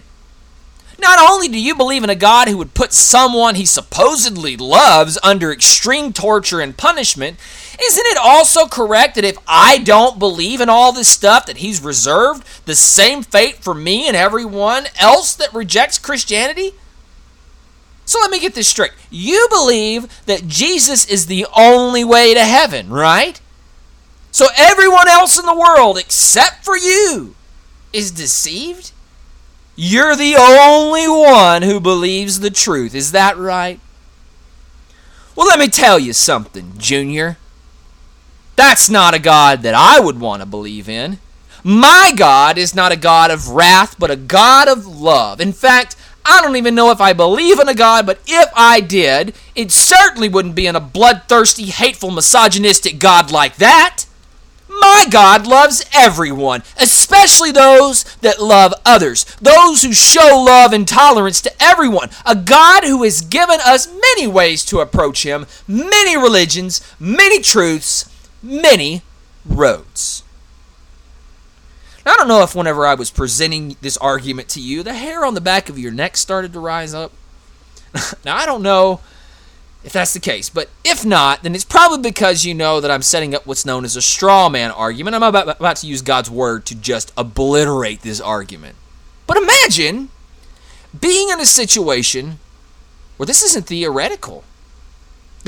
Not 1.00 1.20
only 1.20 1.48
do 1.48 1.60
you 1.60 1.76
believe 1.76 2.04
in 2.04 2.10
a 2.10 2.16
God 2.16 2.48
who 2.48 2.58
would 2.58 2.74
put 2.74 2.92
someone 2.92 3.56
he 3.56 3.66
supposedly 3.66 4.58
loves 4.58 5.18
under 5.24 5.52
extreme 5.52 6.12
torture 6.12 6.60
and 6.60 6.76
punishment, 6.76 7.38
isn't 7.82 8.06
it 8.08 8.18
also 8.18 8.66
correct 8.68 9.16
that 9.16 9.24
if 9.24 9.38
I 9.48 9.78
don't 9.80 10.20
believe 10.20 10.62
in 10.62 10.70
all 10.70 10.92
this 10.92 11.08
stuff, 11.08 11.46
that 11.46 11.58
he's 11.58 11.82
reserved 11.82 12.46
the 12.66 12.76
same 12.76 13.24
fate 13.24 13.58
for 13.64 13.74
me 13.74 14.08
and 14.08 14.18
everyone 14.18 14.88
else 15.00 15.36
that 15.36 15.54
rejects 15.54 15.98
Christianity? 15.98 16.74
So 18.06 18.20
let 18.20 18.32
me 18.32 18.40
get 18.40 18.56
this 18.56 18.68
straight. 18.68 18.94
You 19.12 19.48
believe 19.50 20.26
that 20.26 20.48
Jesus 20.48 21.08
is 21.08 21.28
the 21.28 21.46
only 21.56 22.04
way 22.04 22.34
to 22.34 22.44
heaven, 22.44 22.90
right? 22.90 23.40
So 24.32 24.48
everyone 24.58 25.08
else 25.08 25.38
in 25.40 25.46
the 25.46 25.58
world, 25.58 25.98
except 25.98 26.66
for 26.66 26.76
you, 26.76 27.36
is 27.94 28.12
deceived? 28.12 28.92
You're 29.76 30.16
the 30.16 30.36
only 30.36 31.08
one 31.08 31.62
who 31.62 31.80
believes 31.80 32.40
the 32.40 32.50
truth. 32.50 32.94
Is 32.94 33.12
that 33.12 33.38
right? 33.38 33.80
Well, 35.36 35.48
let 35.48 35.60
me 35.60 35.68
tell 35.68 36.00
you 36.00 36.14
something, 36.14 36.74
Junior. 36.78 37.38
That's 38.60 38.90
not 38.90 39.14
a 39.14 39.20
God 39.20 39.62
that 39.62 39.74
I 39.74 40.02
would 40.02 40.20
want 40.20 40.42
to 40.42 40.46
believe 40.46 40.90
in. 40.90 41.20
My 41.64 42.12
God 42.14 42.58
is 42.58 42.76
not 42.76 42.92
a 42.92 42.98
God 42.98 43.32
of 43.32 43.48
wrath, 43.48 43.96
but 43.98 44.12
a 44.12 44.18
God 44.18 44.68
of 44.68 44.86
love. 44.86 45.40
In 45.40 45.54
fact, 45.54 45.96
I 46.26 46.42
don't 46.42 46.58
even 46.58 46.76
know 46.76 46.92
if 46.92 47.00
I 47.00 47.14
believe 47.14 47.58
in 47.58 47.70
a 47.70 47.74
God, 47.74 48.06
but 48.06 48.20
if 48.28 48.50
I 48.54 48.82
did, 48.82 49.34
it 49.56 49.72
certainly 49.72 50.28
wouldn't 50.28 50.56
be 50.56 50.68
in 50.68 50.76
a 50.76 50.82
bloodthirsty, 50.82 51.68
hateful, 51.68 52.12
misogynistic 52.12 53.00
God 53.00 53.32
like 53.32 53.56
that. 53.56 54.04
My 54.68 55.06
God 55.10 55.48
loves 55.48 55.86
everyone, 55.96 56.64
especially 56.78 57.54
those 57.54 58.04
that 58.18 58.42
love 58.42 58.74
others, 58.86 59.24
those 59.42 59.84
who 59.84 59.94
show 59.94 60.44
love 60.46 60.74
and 60.74 60.86
tolerance 60.86 61.40
to 61.44 61.64
everyone. 61.64 62.10
A 62.26 62.36
God 62.36 62.84
who 62.84 63.04
has 63.04 63.22
given 63.22 63.60
us 63.66 63.88
many 63.88 64.28
ways 64.28 64.66
to 64.66 64.82
approach 64.82 65.24
Him, 65.24 65.46
many 65.66 66.18
religions, 66.18 66.82
many 67.00 67.42
truths, 67.42 68.10
many 68.42 69.02
roads. 69.46 70.24
Now, 72.06 72.14
I 72.14 72.16
don't 72.18 72.28
know 72.28 72.44
if 72.44 72.56
whenever 72.56 72.86
I 72.86 72.96
was 72.96 73.12
presenting 73.12 73.76
this 73.82 73.98
argument 73.98 74.50
to 74.50 74.62
you, 74.62 74.84
the 74.84 74.94
hair 74.94 75.26
on 75.26 75.34
the 75.34 75.42
back 75.42 75.70
of 75.70 75.78
your 75.78 75.92
neck 75.92 76.18
started 76.18 76.54
to 76.54 76.60
rise 76.60 76.94
up. 76.94 77.12
now, 78.26 78.36
I 78.36 78.46
don't 78.46 78.62
know 78.62 79.02
if 79.84 79.94
that's 79.94 80.14
the 80.14 80.20
case. 80.20 80.50
But 80.50 80.70
if 80.84 81.06
not, 81.06 81.44
then 81.44 81.56
it's 81.56 81.66
probably 81.66 82.10
because 82.10 82.46
you 82.46 82.54
know 82.54 82.80
that 82.82 82.92
I'm 82.92 83.02
setting 83.02 83.34
up 83.34 83.46
what's 83.46 83.66
known 83.66 83.86
as 83.86 83.96
a 83.96 84.02
straw 84.02 84.50
man 84.50 84.72
argument. 84.72 85.16
I'm 85.16 85.24
about, 85.24 85.48
about 85.48 85.78
to 85.78 85.88
use 85.88 86.02
God's 86.02 86.30
word 86.30 86.66
to 86.68 86.76
just 86.76 87.12
obliterate 87.18 88.02
this 88.02 88.22
argument. 88.22 88.76
But 89.28 89.38
imagine 89.38 90.10
being 91.00 91.30
in 91.30 91.40
a 91.40 91.46
situation 91.46 92.40
where 93.18 93.28
this 93.28 93.44
isn't 93.44 93.68
theoretical, 93.68 94.44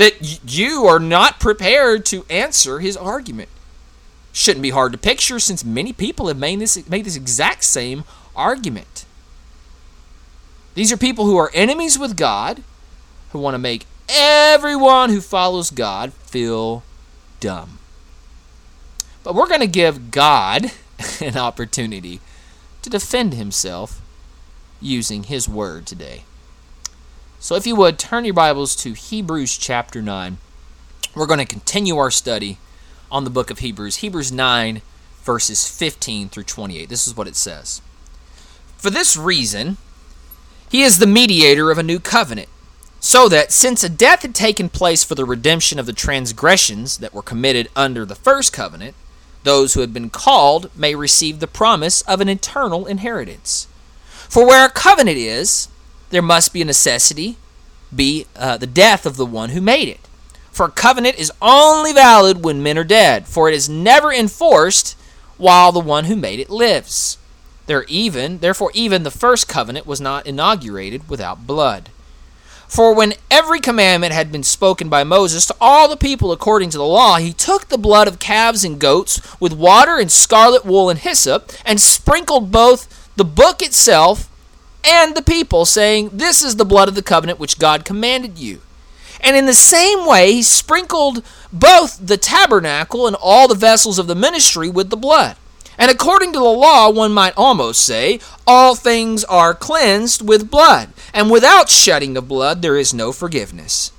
that 0.02 0.52
you 0.52 0.84
are 0.84 0.98
not 0.98 1.38
prepared 1.38 2.04
to 2.06 2.26
answer 2.28 2.80
his 2.80 2.96
argument. 2.96 3.48
Shouldn't 4.32 4.64
be 4.64 4.70
hard 4.70 4.90
to 4.90 4.98
picture 4.98 5.38
since 5.38 5.64
many 5.64 5.92
people 5.92 6.26
have 6.26 6.36
made 6.36 6.58
this, 6.58 6.88
made 6.88 7.04
this 7.04 7.14
exact 7.14 7.62
same 7.62 8.02
argument. 8.34 9.04
These 10.74 10.90
are 10.90 10.96
people 10.96 11.26
who 11.26 11.36
are 11.36 11.52
enemies 11.54 12.00
with 12.00 12.16
God, 12.16 12.64
who 13.30 13.38
want 13.38 13.54
to 13.54 13.60
make 13.60 13.86
everyone 14.08 15.10
who 15.10 15.20
follows 15.20 15.70
God 15.70 16.12
feel 16.12 16.82
dumb. 17.38 17.78
But 19.22 19.36
we're 19.36 19.46
going 19.46 19.60
to 19.60 19.68
give 19.68 20.10
God 20.10 20.72
an 21.20 21.36
opportunity 21.36 22.20
to 22.82 22.90
defend 22.90 23.34
himself 23.34 24.00
using 24.80 25.22
his 25.22 25.48
word 25.48 25.86
today. 25.86 26.24
So 27.42 27.56
if 27.56 27.66
you 27.66 27.74
would, 27.74 27.98
turn 27.98 28.24
your 28.24 28.34
Bibles 28.34 28.76
to 28.76 28.92
Hebrews 28.92 29.58
chapter 29.58 30.00
9. 30.00 30.38
We're 31.16 31.26
going 31.26 31.40
to 31.40 31.44
continue 31.44 31.96
our 31.96 32.08
study 32.08 32.58
on 33.10 33.24
the 33.24 33.30
book 33.30 33.50
of 33.50 33.58
Hebrews, 33.58 33.96
Hebrews 33.96 34.30
9, 34.30 34.80
verses 35.24 35.66
15 35.66 36.28
through 36.28 36.44
28. 36.44 36.88
This 36.88 37.08
is 37.08 37.16
what 37.16 37.26
it 37.26 37.34
says 37.34 37.82
For 38.76 38.90
this 38.90 39.16
reason, 39.16 39.78
he 40.70 40.82
is 40.82 41.00
the 41.00 41.06
mediator 41.08 41.72
of 41.72 41.78
a 41.78 41.82
new 41.82 41.98
covenant 41.98 42.48
So 43.00 43.28
that, 43.30 43.50
since 43.50 43.82
a 43.82 43.88
death 43.88 44.22
had 44.22 44.36
taken 44.36 44.68
place 44.68 45.02
for 45.02 45.16
the 45.16 45.24
redemption 45.24 45.80
of 45.80 45.86
the 45.86 45.92
transgressions 45.92 46.98
that 46.98 47.12
were 47.12 47.22
committed 47.22 47.68
under 47.74 48.04
the 48.04 48.14
first 48.14 48.52
covenant, 48.52 48.94
those 49.42 49.74
who 49.74 49.80
have 49.80 49.92
been 49.92 50.10
called 50.10 50.70
may 50.76 50.94
receive 50.94 51.40
the 51.40 51.48
promise 51.48 52.02
of 52.02 52.20
an 52.20 52.28
eternal 52.28 52.86
inheritance. 52.86 53.66
For 54.28 54.46
where 54.46 54.64
a 54.64 54.70
covenant 54.70 55.18
is, 55.18 55.66
there 56.12 56.22
must 56.22 56.52
be 56.52 56.62
a 56.62 56.66
necessity, 56.66 57.36
be 57.94 58.26
uh, 58.36 58.56
the 58.58 58.66
death 58.66 59.04
of 59.04 59.16
the 59.16 59.26
one 59.26 59.50
who 59.50 59.60
made 59.60 59.88
it. 59.88 60.08
For 60.52 60.66
a 60.66 60.70
covenant 60.70 61.18
is 61.18 61.32
only 61.40 61.94
valid 61.94 62.44
when 62.44 62.62
men 62.62 62.76
are 62.76 62.84
dead, 62.84 63.26
for 63.26 63.48
it 63.48 63.54
is 63.54 63.68
never 63.68 64.12
enforced 64.12 64.96
while 65.38 65.72
the 65.72 65.80
one 65.80 66.04
who 66.04 66.14
made 66.14 66.38
it 66.38 66.50
lives. 66.50 67.16
There 67.66 67.84
even, 67.84 68.38
therefore, 68.38 68.70
even 68.74 69.02
the 69.02 69.10
first 69.10 69.48
covenant 69.48 69.86
was 69.86 70.00
not 70.00 70.26
inaugurated 70.26 71.08
without 71.08 71.46
blood. 71.46 71.88
For 72.68 72.94
when 72.94 73.14
every 73.30 73.60
commandment 73.60 74.12
had 74.12 74.30
been 74.30 74.42
spoken 74.42 74.90
by 74.90 75.04
Moses 75.04 75.46
to 75.46 75.56
all 75.60 75.88
the 75.88 75.96
people 75.96 76.32
according 76.32 76.70
to 76.70 76.78
the 76.78 76.84
law, 76.84 77.16
he 77.16 77.32
took 77.32 77.68
the 77.68 77.78
blood 77.78 78.08
of 78.08 78.18
calves 78.18 78.64
and 78.64 78.78
goats 78.78 79.20
with 79.40 79.52
water 79.54 79.98
and 79.98 80.10
scarlet 80.10 80.64
wool 80.64 80.90
and 80.90 80.98
hyssop, 80.98 81.52
and 81.64 81.80
sprinkled 81.80 82.52
both 82.52 83.10
the 83.16 83.24
book 83.24 83.62
itself 83.62 84.28
and 84.84 85.14
the 85.14 85.22
people, 85.22 85.64
saying, 85.64 86.10
This 86.12 86.42
is 86.42 86.56
the 86.56 86.64
blood 86.64 86.88
of 86.88 86.94
the 86.94 87.02
covenant 87.02 87.38
which 87.38 87.58
God 87.58 87.84
commanded 87.84 88.38
you. 88.38 88.60
And 89.20 89.36
in 89.36 89.46
the 89.46 89.54
same 89.54 90.06
way, 90.06 90.32
he 90.32 90.42
sprinkled 90.42 91.24
both 91.52 92.04
the 92.04 92.16
tabernacle 92.16 93.06
and 93.06 93.16
all 93.20 93.46
the 93.46 93.54
vessels 93.54 93.98
of 93.98 94.08
the 94.08 94.16
ministry 94.16 94.68
with 94.68 94.90
the 94.90 94.96
blood. 94.96 95.36
And 95.78 95.90
according 95.90 96.32
to 96.32 96.38
the 96.38 96.44
law, 96.44 96.90
one 96.90 97.12
might 97.12 97.34
almost 97.36 97.84
say, 97.84 98.20
all 98.46 98.74
things 98.74 99.24
are 99.24 99.54
cleansed 99.54 100.26
with 100.26 100.50
blood, 100.50 100.92
and 101.14 101.30
without 101.30 101.68
shedding 101.68 102.16
of 102.16 102.28
blood 102.28 102.62
there 102.62 102.76
is 102.76 102.92
no 102.92 103.12
forgiveness. 103.12 103.92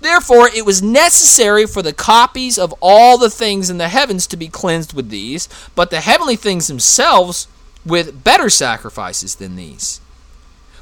Therefore, 0.00 0.48
it 0.48 0.64
was 0.64 0.82
necessary 0.82 1.66
for 1.66 1.82
the 1.82 1.92
copies 1.92 2.58
of 2.58 2.74
all 2.80 3.18
the 3.18 3.30
things 3.30 3.70
in 3.70 3.78
the 3.78 3.88
heavens 3.88 4.26
to 4.28 4.36
be 4.36 4.48
cleansed 4.48 4.92
with 4.92 5.08
these, 5.08 5.48
but 5.74 5.90
the 5.90 6.00
heavenly 6.00 6.36
things 6.36 6.68
themselves 6.68 7.48
with 7.84 8.22
better 8.22 8.50
sacrifices 8.50 9.34
than 9.36 9.56
these. 9.56 10.00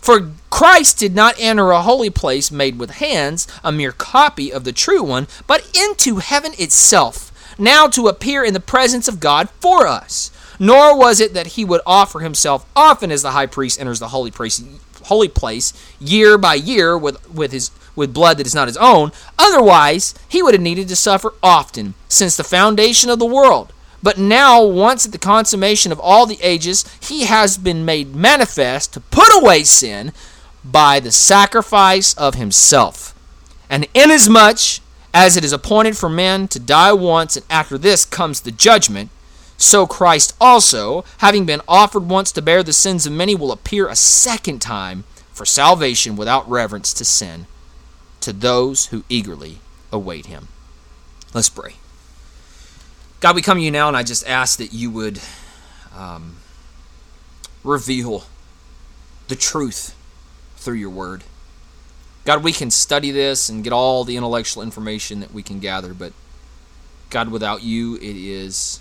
For 0.05 0.33
Christ 0.51 0.99
did 0.99 1.15
not 1.15 1.35
enter 1.39 1.71
a 1.71 1.81
holy 1.81 2.11
place 2.11 2.51
made 2.51 2.79
with 2.79 2.91
hands, 2.91 3.49
a 3.65 3.73
mere 3.73 3.91
copy 3.91 4.53
of 4.53 4.65
the 4.65 4.71
true 4.71 5.03
one, 5.03 5.29
but 5.47 5.67
into 5.75 6.17
heaven 6.17 6.53
itself, 6.59 7.33
now 7.59 7.87
to 7.87 8.09
appear 8.09 8.45
in 8.45 8.53
the 8.53 8.61
presence 8.61 9.09
of 9.09 9.19
God 9.19 9.49
for 9.61 9.87
us. 9.87 10.31
Nor 10.59 10.95
was 10.99 11.21
it 11.21 11.33
that 11.33 11.57
he 11.57 11.65
would 11.65 11.81
offer 11.87 12.21
himself 12.21 12.67
often 12.77 13.11
as 13.11 13.23
the 13.23 13.31
high 13.31 13.47
priest 13.47 13.81
enters 13.81 13.99
the 13.99 14.09
holy 14.09 14.31
place, 14.31 14.63
holy 15.05 15.29
place 15.29 15.73
year 15.99 16.37
by 16.37 16.53
year 16.53 16.99
with, 16.99 17.27
with 17.33 17.53
his 17.53 17.71
with 17.97 18.13
blood 18.13 18.37
that 18.37 18.47
is 18.47 18.55
not 18.55 18.69
his 18.69 18.77
own. 18.77 19.11
Otherwise, 19.39 20.15
he 20.29 20.43
would 20.43 20.53
have 20.53 20.61
needed 20.61 20.89
to 20.89 20.97
suffer 20.97 21.33
often 21.43 21.95
since 22.11 22.37
the 22.37 22.45
foundation 22.45 23.09
of 23.09 23.19
the 23.19 23.25
world. 23.25 23.73
But 24.05 24.19
now, 24.19 24.63
once 24.63 25.07
at 25.07 25.13
the 25.13 25.19
consummation 25.19 25.91
of 25.91 25.99
all 25.99 26.27
the 26.27 26.39
ages, 26.43 26.85
he 27.01 27.25
has 27.25 27.57
been 27.57 27.87
made 27.87 28.15
manifest 28.15 28.93
to 28.93 29.01
put 29.01 29.35
away 29.35 29.65
sin 29.65 30.13
by 30.63 31.01
the 31.01 31.11
sacrifice 31.11 32.13
of 32.13 32.35
himself. 32.35 33.15
And 33.71 33.89
inasmuch 33.95 34.83
as 35.15 35.39
it 35.39 35.45
is 35.45 35.55
appointed 35.55 35.97
for 35.97 36.11
men 36.11 36.49
to 36.49 36.59
die 36.59 36.93
once, 36.93 37.35
and 37.35 37.47
after 37.49 37.79
this 37.79 38.05
comes 38.05 38.43
the 38.43 38.51
judgment, 38.51 39.09
so 39.57 39.87
Christ 39.87 40.37
also, 40.39 41.07
having 41.19 41.47
been 41.47 41.63
offered 41.67 42.07
once 42.07 42.31
to 42.33 42.43
bear 42.43 42.63
the 42.63 42.75
sins 42.75 43.07
of 43.07 43.13
many, 43.15 43.35
will 43.35 43.53
appear 43.53 43.89
a 43.89 43.97
second 43.97 44.61
time 44.61 45.05
for 45.33 45.47
salvation 45.47 46.15
without 46.15 46.47
reverence 46.47 46.93
to 46.93 47.07
sin 47.07 47.47
to 48.21 48.35
those 48.35 48.87
who 48.87 49.03
eagerly 49.09 49.61
await 49.91 50.27
him. 50.27 50.49
Let's 51.33 51.49
pray. 51.49 51.77
God, 53.25 53.37
we 53.37 53.41
come 53.41 53.57
to 53.57 53.65
you 53.65 53.71
now, 53.71 53.89
and 53.89 53.97
I 53.97 54.03
just 54.03 54.29
ask 54.29 54.59
that 54.59 54.75
you 54.75 54.91
would 54.91 55.19
um, 55.97 56.37
reveal 57.63 58.25
the 59.29 59.35
truth 59.35 59.97
through 60.57 60.75
your 60.75 60.91
word. 60.91 61.25
God, 62.27 62.45
we 62.45 62.53
can 62.53 62.71
study 62.71 63.11
this 63.11 63.49
and 63.49 63.65
get 63.65 63.73
all 63.73 64.05
the 64.05 64.19
intellectual 64.19 64.63
information 64.63 65.21
that 65.21 65.33
we 65.33 65.43
can 65.43 65.59
gather, 65.59 65.95
but 65.95 66.13
God, 67.09 67.31
without 67.31 67.63
you, 67.63 67.95
it 67.95 68.03
is 68.03 68.81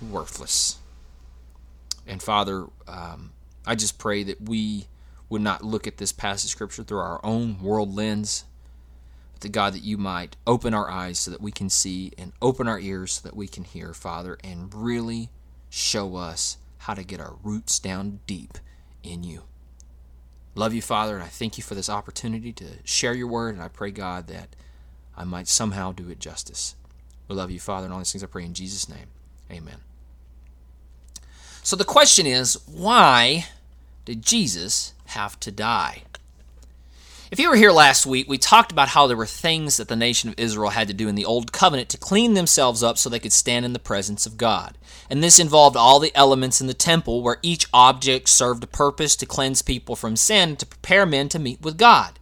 worthless. 0.00 0.78
And 2.06 2.22
Father, 2.22 2.66
um, 2.86 3.32
I 3.66 3.74
just 3.74 3.98
pray 3.98 4.22
that 4.22 4.40
we 4.42 4.86
would 5.28 5.42
not 5.42 5.64
look 5.64 5.88
at 5.88 5.96
this 5.96 6.12
passage 6.12 6.50
of 6.50 6.52
Scripture 6.52 6.84
through 6.84 7.00
our 7.00 7.18
own 7.24 7.60
world 7.60 7.92
lens, 7.92 8.44
that 9.42 9.52
God, 9.52 9.74
that 9.74 9.82
you 9.82 9.98
might 9.98 10.36
open 10.46 10.74
our 10.74 10.90
eyes 10.90 11.18
so 11.18 11.30
that 11.30 11.40
we 11.40 11.52
can 11.52 11.68
see 11.68 12.12
and 12.18 12.32
open 12.40 12.66
our 12.66 12.78
ears 12.78 13.12
so 13.12 13.28
that 13.28 13.36
we 13.36 13.46
can 13.46 13.64
hear, 13.64 13.94
Father, 13.94 14.38
and 14.42 14.74
really 14.74 15.30
show 15.70 16.16
us 16.16 16.56
how 16.78 16.94
to 16.94 17.04
get 17.04 17.20
our 17.20 17.36
roots 17.42 17.78
down 17.78 18.20
deep 18.26 18.58
in 19.02 19.22
you. 19.22 19.42
Love 20.54 20.74
you, 20.74 20.82
Father, 20.82 21.14
and 21.14 21.22
I 21.22 21.28
thank 21.28 21.56
you 21.56 21.64
for 21.64 21.74
this 21.74 21.88
opportunity 21.88 22.52
to 22.52 22.66
share 22.84 23.14
your 23.14 23.28
word, 23.28 23.54
and 23.54 23.62
I 23.62 23.68
pray, 23.68 23.90
God, 23.90 24.26
that 24.28 24.48
I 25.16 25.24
might 25.24 25.48
somehow 25.48 25.92
do 25.92 26.10
it 26.10 26.18
justice. 26.18 26.74
We 27.28 27.36
love 27.36 27.50
you, 27.50 27.60
Father, 27.60 27.86
and 27.86 27.92
all 27.92 28.00
these 28.00 28.12
things 28.12 28.24
I 28.24 28.26
pray 28.26 28.44
in 28.44 28.52
Jesus' 28.52 28.88
name. 28.88 29.06
Amen. 29.50 29.78
So 31.62 31.76
the 31.76 31.84
question 31.84 32.26
is 32.26 32.58
why 32.66 33.46
did 34.04 34.22
Jesus 34.22 34.94
have 35.06 35.38
to 35.40 35.50
die? 35.50 36.02
If 37.32 37.40
you 37.40 37.48
were 37.48 37.56
here 37.56 37.72
last 37.72 38.04
week, 38.04 38.28
we 38.28 38.36
talked 38.36 38.72
about 38.72 38.90
how 38.90 39.06
there 39.06 39.16
were 39.16 39.24
things 39.24 39.78
that 39.78 39.88
the 39.88 39.96
nation 39.96 40.28
of 40.28 40.34
Israel 40.36 40.68
had 40.68 40.86
to 40.88 40.92
do 40.92 41.08
in 41.08 41.14
the 41.14 41.24
Old 41.24 41.50
Covenant 41.50 41.88
to 41.88 41.96
clean 41.96 42.34
themselves 42.34 42.82
up 42.82 42.98
so 42.98 43.08
they 43.08 43.18
could 43.18 43.32
stand 43.32 43.64
in 43.64 43.72
the 43.72 43.78
presence 43.78 44.26
of 44.26 44.36
God. 44.36 44.76
And 45.08 45.22
this 45.22 45.38
involved 45.38 45.74
all 45.74 45.98
the 45.98 46.14
elements 46.14 46.60
in 46.60 46.66
the 46.66 46.74
temple 46.74 47.22
where 47.22 47.38
each 47.40 47.66
object 47.72 48.28
served 48.28 48.62
a 48.62 48.66
purpose 48.66 49.16
to 49.16 49.24
cleanse 49.24 49.62
people 49.62 49.96
from 49.96 50.14
sin 50.14 50.56
to 50.56 50.66
prepare 50.66 51.06
men 51.06 51.30
to 51.30 51.38
meet 51.38 51.62
with 51.62 51.78
God. 51.78 52.18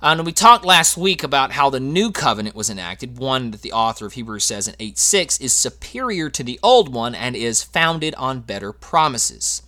And 0.00 0.24
we 0.24 0.32
talked 0.32 0.64
last 0.64 0.96
week 0.96 1.22
about 1.22 1.52
how 1.52 1.68
the 1.68 1.78
new 1.78 2.10
covenant 2.10 2.56
was 2.56 2.70
enacted, 2.70 3.18
one 3.18 3.50
that 3.50 3.60
the 3.60 3.72
author 3.72 4.06
of 4.06 4.14
Hebrews 4.14 4.44
says 4.44 4.66
in 4.66 4.74
8 4.80 4.96
6 4.96 5.42
is 5.42 5.52
superior 5.52 6.30
to 6.30 6.42
the 6.42 6.58
old 6.62 6.94
one 6.94 7.14
and 7.14 7.36
is 7.36 7.62
founded 7.62 8.14
on 8.14 8.40
better 8.40 8.72
promises. 8.72 9.60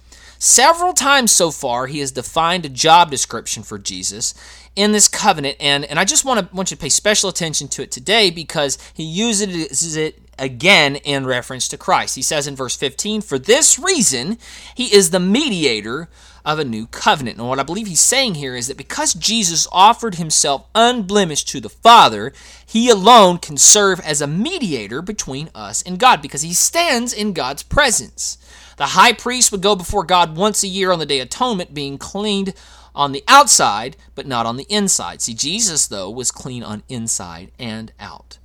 Several 0.46 0.92
times 0.92 1.32
so 1.32 1.50
far, 1.50 1.86
he 1.86 2.00
has 2.00 2.12
defined 2.12 2.66
a 2.66 2.68
job 2.68 3.10
description 3.10 3.62
for 3.62 3.78
Jesus 3.78 4.34
in 4.76 4.92
this 4.92 5.08
covenant, 5.08 5.56
and, 5.58 5.86
and 5.86 5.98
I 5.98 6.04
just 6.04 6.26
want 6.26 6.38
to 6.38 6.54
want 6.54 6.70
you 6.70 6.76
to 6.76 6.80
pay 6.82 6.90
special 6.90 7.30
attention 7.30 7.66
to 7.68 7.82
it 7.82 7.90
today 7.90 8.28
because 8.28 8.76
he 8.92 9.04
uses 9.04 9.96
it 9.96 10.20
again 10.38 10.96
in 10.96 11.24
reference 11.24 11.66
to 11.68 11.78
Christ. 11.78 12.14
He 12.14 12.20
says 12.20 12.46
in 12.46 12.56
verse 12.56 12.76
15, 12.76 13.22
For 13.22 13.38
this 13.38 13.78
reason, 13.78 14.36
he 14.74 14.94
is 14.94 15.08
the 15.08 15.18
mediator 15.18 16.10
of 16.44 16.58
a 16.58 16.64
new 16.64 16.88
covenant. 16.88 17.38
And 17.38 17.48
what 17.48 17.58
I 17.58 17.62
believe 17.62 17.86
he's 17.86 18.02
saying 18.02 18.34
here 18.34 18.54
is 18.54 18.68
that 18.68 18.76
because 18.76 19.14
Jesus 19.14 19.66
offered 19.72 20.16
himself 20.16 20.66
unblemished 20.74 21.48
to 21.48 21.60
the 21.60 21.70
Father, 21.70 22.34
he 22.66 22.90
alone 22.90 23.38
can 23.38 23.56
serve 23.56 23.98
as 24.00 24.20
a 24.20 24.26
mediator 24.26 25.00
between 25.00 25.48
us 25.54 25.80
and 25.84 25.98
God 25.98 26.20
because 26.20 26.42
he 26.42 26.52
stands 26.52 27.14
in 27.14 27.32
God's 27.32 27.62
presence. 27.62 28.36
The 28.76 28.86
high 28.86 29.12
priest 29.12 29.52
would 29.52 29.62
go 29.62 29.76
before 29.76 30.04
God 30.04 30.36
once 30.36 30.62
a 30.62 30.68
year 30.68 30.92
on 30.92 30.98
the 30.98 31.06
Day 31.06 31.20
of 31.20 31.26
Atonement, 31.26 31.74
being 31.74 31.98
cleaned 31.98 32.54
on 32.94 33.12
the 33.12 33.24
outside, 33.26 33.96
but 34.14 34.26
not 34.26 34.46
on 34.46 34.56
the 34.56 34.66
inside. 34.68 35.20
See, 35.20 35.34
Jesus, 35.34 35.86
though, 35.86 36.10
was 36.10 36.30
clean 36.30 36.62
on 36.62 36.82
inside 36.88 37.50
and 37.58 37.92
out. 37.98 38.38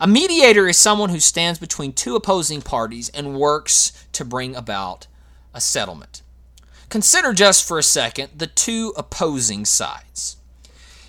A 0.00 0.06
mediator 0.06 0.66
is 0.66 0.78
someone 0.78 1.10
who 1.10 1.20
stands 1.20 1.58
between 1.58 1.92
two 1.92 2.16
opposing 2.16 2.62
parties 2.62 3.10
and 3.10 3.38
works 3.38 3.92
to 4.12 4.24
bring 4.24 4.56
about 4.56 5.06
a 5.52 5.60
settlement. 5.60 6.22
Consider 6.88 7.32
just 7.32 7.66
for 7.66 7.78
a 7.78 7.82
second 7.82 8.30
the 8.36 8.46
two 8.46 8.94
opposing 8.96 9.64
sides. 9.64 10.36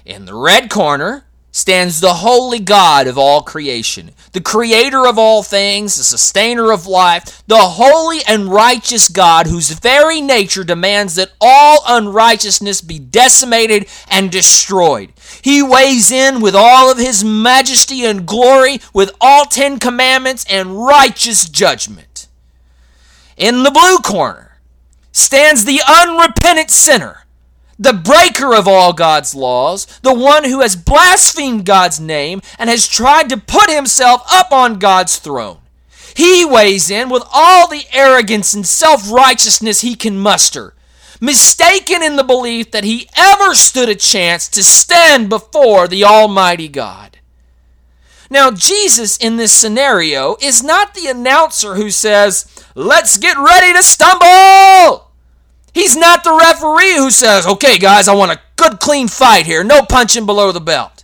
In 0.06 0.25
the 0.25 0.36
red 0.36 0.70
corner 0.70 1.25
stands 1.51 2.00
the 2.00 2.13
holy 2.15 2.60
God 2.60 3.08
of 3.08 3.17
all 3.17 3.41
creation, 3.41 4.12
the 4.31 4.41
creator 4.41 5.05
of 5.05 5.17
all 5.17 5.43
things, 5.43 5.96
the 5.98 6.03
sustainer 6.03 6.72
of 6.72 6.88
life, 6.88 7.43
the 7.48 7.58
holy 7.58 8.20
and 8.27 8.51
righteous 8.51 9.10
God 9.10 9.48
whose 9.48 9.72
very 9.72 10.22
nature 10.22 10.63
demands 10.63 11.15
that 11.15 11.34
all 11.41 11.84
unrighteousness 11.88 12.81
be 12.81 13.00
decimated 13.00 13.88
and 14.10 14.31
destroyed. 14.31 15.12
He 15.41 15.62
weighs 15.62 16.12
in 16.12 16.41
with 16.41 16.55
all 16.55 16.91
of 16.91 16.98
his 16.98 17.24
majesty 17.24 18.05
and 18.05 18.25
glory, 18.25 18.79
with 18.93 19.12
all 19.20 19.46
Ten 19.46 19.79
Commandments 19.79 20.46
and 20.50 20.84
righteous 20.86 21.50
judgment. 21.50 22.27
In 23.36 23.63
the 23.63 23.72
blue 23.72 23.98
corner, 23.98 24.60
stands 25.12 25.65
the 25.65 25.81
unrepentant 25.88 26.72
sinner, 26.72 27.21
the 27.82 27.94
breaker 27.94 28.54
of 28.54 28.68
all 28.68 28.94
God's 28.94 29.34
laws, 29.34 29.88
the 30.04 30.14
one 30.14 30.44
who 30.44 30.62
has 30.62 30.76
blasphemed 30.76 31.66
God's 31.66 32.00
name 32.00 32.40
and 32.60 32.70
has 32.70 32.88
tried 32.88 33.28
to 33.30 33.38
put 33.38 33.72
himself 33.72 34.22
up 34.32 34.52
on 34.52 34.78
God's 34.78 35.18
throne. 35.18 35.58
He 36.16 36.46
weighs 36.46 36.92
in 36.92 37.10
with 37.10 37.24
all 37.34 37.68
the 37.68 37.86
arrogance 37.92 38.54
and 38.54 38.68
self 38.68 39.12
righteousness 39.12 39.82
he 39.82 39.96
can 39.96 40.20
muster. 40.20 40.76
mistaken 41.20 42.04
in 42.04 42.18
the 42.18 42.24
belief 42.24 42.70
that 42.72 42.84
he 42.84 43.10
ever 43.16 43.56
stood 43.56 43.90
a 43.90 43.96
chance 43.96 44.48
to 44.50 44.64
stand 44.64 45.30
before 45.30 45.88
the 45.88 46.04
Almighty 46.04 46.68
God. 46.68 47.18
Now, 48.30 48.52
Jesus 48.52 49.18
in 49.18 49.38
this 49.38 49.54
scenario 49.54 50.36
is 50.40 50.64
not 50.64 50.94
the 50.94 51.08
announcer 51.08 51.76
who 51.76 51.90
says, 51.90 52.46
Let's 52.76 53.18
get 53.18 53.38
ready 53.38 53.74
to 53.74 53.84
stumble! 53.84 55.11
He's 55.74 55.96
not 55.96 56.24
the 56.24 56.34
referee 56.34 56.96
who 56.96 57.12
says, 57.12 57.48
Okay, 57.48 57.78
guys, 57.78 58.08
I 58.08 58.13
want 58.13 58.32
a 58.32 58.42
good 58.56 58.80
clean 58.80 59.08
fight 59.08 59.46
here, 59.46 59.63
no 59.63 59.84
punching 59.84 60.25
below 60.25 60.51
the 60.51 60.60
belt. 60.60 61.04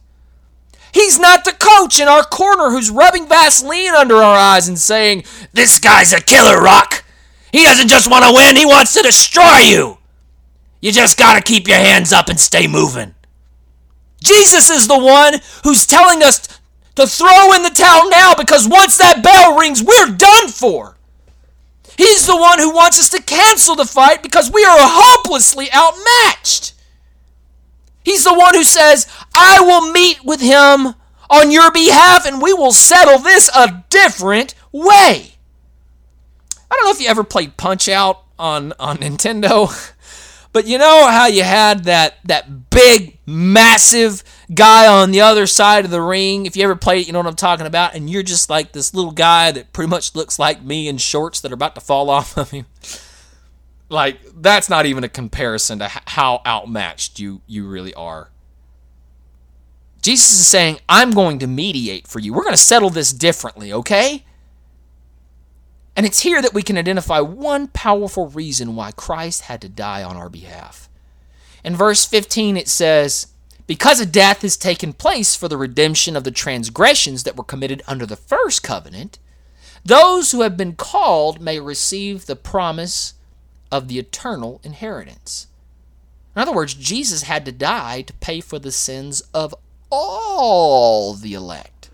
He's 0.93 1.19
not 1.19 1.45
the 1.45 1.51
coach 1.51 1.99
in 1.99 2.07
our 2.07 2.23
corner 2.23 2.71
who's 2.71 2.89
rubbing 2.89 3.27
Vaseline 3.27 3.93
under 3.93 4.15
our 4.15 4.35
eyes 4.35 4.67
and 4.67 4.79
saying, 4.79 5.23
This 5.53 5.79
guy's 5.79 6.13
a 6.13 6.21
killer, 6.21 6.59
Rock. 6.59 7.03
He 7.51 7.63
doesn't 7.63 7.87
just 7.87 8.09
want 8.09 8.25
to 8.25 8.33
win, 8.33 8.55
he 8.55 8.65
wants 8.65 8.93
to 8.93 9.03
destroy 9.03 9.59
you. 9.59 9.97
You 10.81 10.91
just 10.91 11.17
got 11.17 11.35
to 11.35 11.41
keep 11.41 11.67
your 11.67 11.77
hands 11.77 12.13
up 12.13 12.29
and 12.29 12.39
stay 12.39 12.67
moving. 12.67 13.15
Jesus 14.23 14.69
is 14.69 14.87
the 14.87 14.97
one 14.97 15.35
who's 15.63 15.85
telling 15.85 16.23
us 16.23 16.59
to 16.95 17.07
throw 17.07 17.53
in 17.53 17.63
the 17.63 17.69
towel 17.69 18.09
now 18.09 18.33
because 18.35 18.67
once 18.67 18.97
that 18.97 19.23
bell 19.23 19.57
rings, 19.57 19.83
we're 19.83 20.15
done 20.15 20.49
for. 20.49 20.96
He's 21.97 22.27
the 22.27 22.37
one 22.37 22.59
who 22.59 22.73
wants 22.73 22.99
us 22.99 23.09
to 23.09 23.21
cancel 23.21 23.75
the 23.75 23.85
fight 23.85 24.21
because 24.21 24.51
we 24.51 24.63
are 24.63 24.77
hopelessly 24.79 25.67
outmatched. 25.73 26.73
He's 28.03 28.23
the 28.23 28.33
one 28.33 28.53
who 28.53 28.63
says, 28.63 29.07
I 29.35 29.59
will 29.61 29.91
meet 29.91 30.23
with 30.23 30.39
him 30.39 30.93
on 31.29 31.51
your 31.51 31.71
behalf 31.71 32.25
and 32.25 32.41
we 32.41 32.53
will 32.53 32.71
settle 32.71 33.17
this 33.17 33.49
a 33.53 33.83
different 33.89 34.53
way. 34.71 35.33
I 36.69 36.75
don't 36.75 36.85
know 36.85 36.91
if 36.91 37.01
you 37.01 37.07
ever 37.07 37.23
played 37.23 37.57
Punch 37.57 37.89
Out 37.89 38.23
on, 38.37 38.73
on 38.79 38.97
Nintendo, 38.97 39.67
but 40.53 40.67
you 40.67 40.77
know 40.77 41.07
how 41.09 41.25
you 41.25 41.43
had 41.43 41.85
that, 41.85 42.19
that 42.25 42.69
big, 42.69 43.17
massive 43.25 44.23
guy 44.53 44.87
on 44.87 45.11
the 45.11 45.21
other 45.21 45.45
side 45.45 45.85
of 45.85 45.91
the 45.91 46.01
ring. 46.01 46.45
If 46.45 46.55
you 46.55 46.63
ever 46.63 46.75
played 46.75 47.01
it, 47.01 47.07
you 47.07 47.13
know 47.13 47.19
what 47.19 47.27
I'm 47.27 47.35
talking 47.35 47.65
about. 47.65 47.95
And 47.95 48.09
you're 48.09 48.23
just 48.23 48.49
like 48.49 48.71
this 48.71 48.93
little 48.93 49.11
guy 49.11 49.51
that 49.51 49.73
pretty 49.73 49.89
much 49.89 50.15
looks 50.15 50.39
like 50.39 50.61
me 50.61 50.87
in 50.87 50.97
shorts 50.97 51.41
that 51.41 51.51
are 51.51 51.55
about 51.55 51.75
to 51.75 51.81
fall 51.81 52.09
off 52.09 52.37
of 52.37 52.53
you. 52.53 52.65
Like 53.89 54.19
that's 54.35 54.69
not 54.69 54.85
even 54.85 55.03
a 55.03 55.09
comparison 55.09 55.79
to 55.79 55.87
how 55.87 56.41
outmatched 56.45 57.19
you 57.19 57.41
you 57.47 57.67
really 57.67 57.93
are. 57.93 58.29
Jesus 60.01 60.39
is 60.39 60.47
saying, 60.47 60.79
"I'm 60.87 61.11
going 61.11 61.39
to 61.39 61.47
mediate 61.47 62.07
for 62.07 62.19
you. 62.19 62.33
We're 62.33 62.43
going 62.43 62.53
to 62.53 62.57
settle 62.57 62.89
this 62.89 63.13
differently, 63.13 63.71
okay?" 63.71 64.25
And 65.95 66.05
it's 66.05 66.19
here 66.19 66.41
that 66.41 66.53
we 66.53 66.61
can 66.61 66.77
identify 66.77 67.21
one 67.21 67.69
powerful 67.69 68.27
reason 68.27 68.75
why 68.75 68.91
Christ 68.91 69.43
had 69.43 69.61
to 69.61 69.69
die 69.69 70.03
on 70.03 70.15
our 70.15 70.29
behalf. 70.29 70.89
In 71.63 71.75
verse 71.75 72.05
15 72.05 72.55
it 72.55 72.67
says, 72.67 73.27
because 73.67 73.99
a 73.99 74.05
death 74.05 74.41
has 74.41 74.57
taken 74.57 74.93
place 74.93 75.35
for 75.35 75.47
the 75.47 75.57
redemption 75.57 76.15
of 76.15 76.23
the 76.23 76.31
transgressions 76.31 77.23
that 77.23 77.35
were 77.35 77.43
committed 77.43 77.83
under 77.85 78.05
the 78.05 78.15
first 78.15 78.63
covenant, 78.63 79.19
those 79.83 80.31
who 80.31 80.41
have 80.41 80.57
been 80.57 80.75
called 80.75 81.41
may 81.41 81.59
receive 81.59 82.25
the 82.25 82.35
promise 82.35 83.13
of 83.71 83.87
the 83.87 83.99
eternal 83.99 84.61
inheritance. 84.63 85.47
In 86.35 86.41
other 86.41 86.53
words, 86.53 86.73
Jesus 86.73 87.23
had 87.23 87.45
to 87.45 87.51
die 87.51 88.01
to 88.03 88.13
pay 88.13 88.41
for 88.41 88.57
the 88.57 88.71
sins 88.71 89.21
of 89.33 89.53
all 89.89 91.13
the 91.13 91.33
elect. 91.33 91.89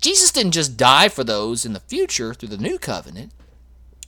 Jesus 0.00 0.32
didn't 0.32 0.52
just 0.52 0.76
die 0.76 1.08
for 1.08 1.24
those 1.24 1.64
in 1.64 1.72
the 1.72 1.80
future 1.80 2.34
through 2.34 2.48
the 2.48 2.58
new 2.58 2.78
covenant, 2.78 3.32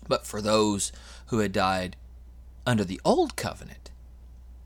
but 0.08 0.26
for 0.26 0.42
those 0.42 0.92
who 1.26 1.38
had 1.38 1.52
died 1.52 1.96
under 2.66 2.84
the 2.84 3.00
old 3.04 3.36
covenant. 3.36 3.83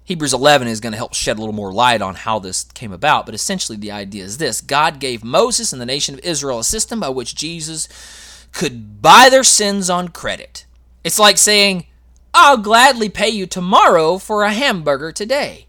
Hebrews 0.09 0.33
11 0.33 0.69
is 0.69 0.81
going 0.81 0.93
to 0.93 0.97
help 0.97 1.13
shed 1.13 1.37
a 1.37 1.41
little 1.41 1.55
more 1.55 1.71
light 1.71 2.01
on 2.01 2.15
how 2.15 2.39
this 2.39 2.65
came 2.65 2.95
about, 2.95 3.27
but 3.27 3.35
essentially 3.35 3.77
the 3.77 3.91
idea 3.91 4.25
is 4.25 4.39
this 4.39 4.63
God 4.63 5.01
gave 5.01 5.23
Moses 5.23 5.71
and 5.71 5.83
the 5.83 5.85
nation 5.85 6.15
of 6.15 6.25
Israel 6.25 6.61
a 6.61 6.65
system 6.65 7.01
by 7.01 7.11
which 7.11 7.35
Jesus 7.35 8.47
could 8.51 9.03
buy 9.03 9.29
their 9.31 9.45
sins 9.45 9.91
on 9.91 10.09
credit. 10.09 10.65
It's 11.05 11.19
like 11.19 11.37
saying, 11.37 11.85
I'll 12.33 12.57
gladly 12.57 13.11
pay 13.11 13.29
you 13.29 13.45
tomorrow 13.45 14.17
for 14.17 14.45
a 14.45 14.51
hamburger 14.51 15.13
today. 15.13 15.67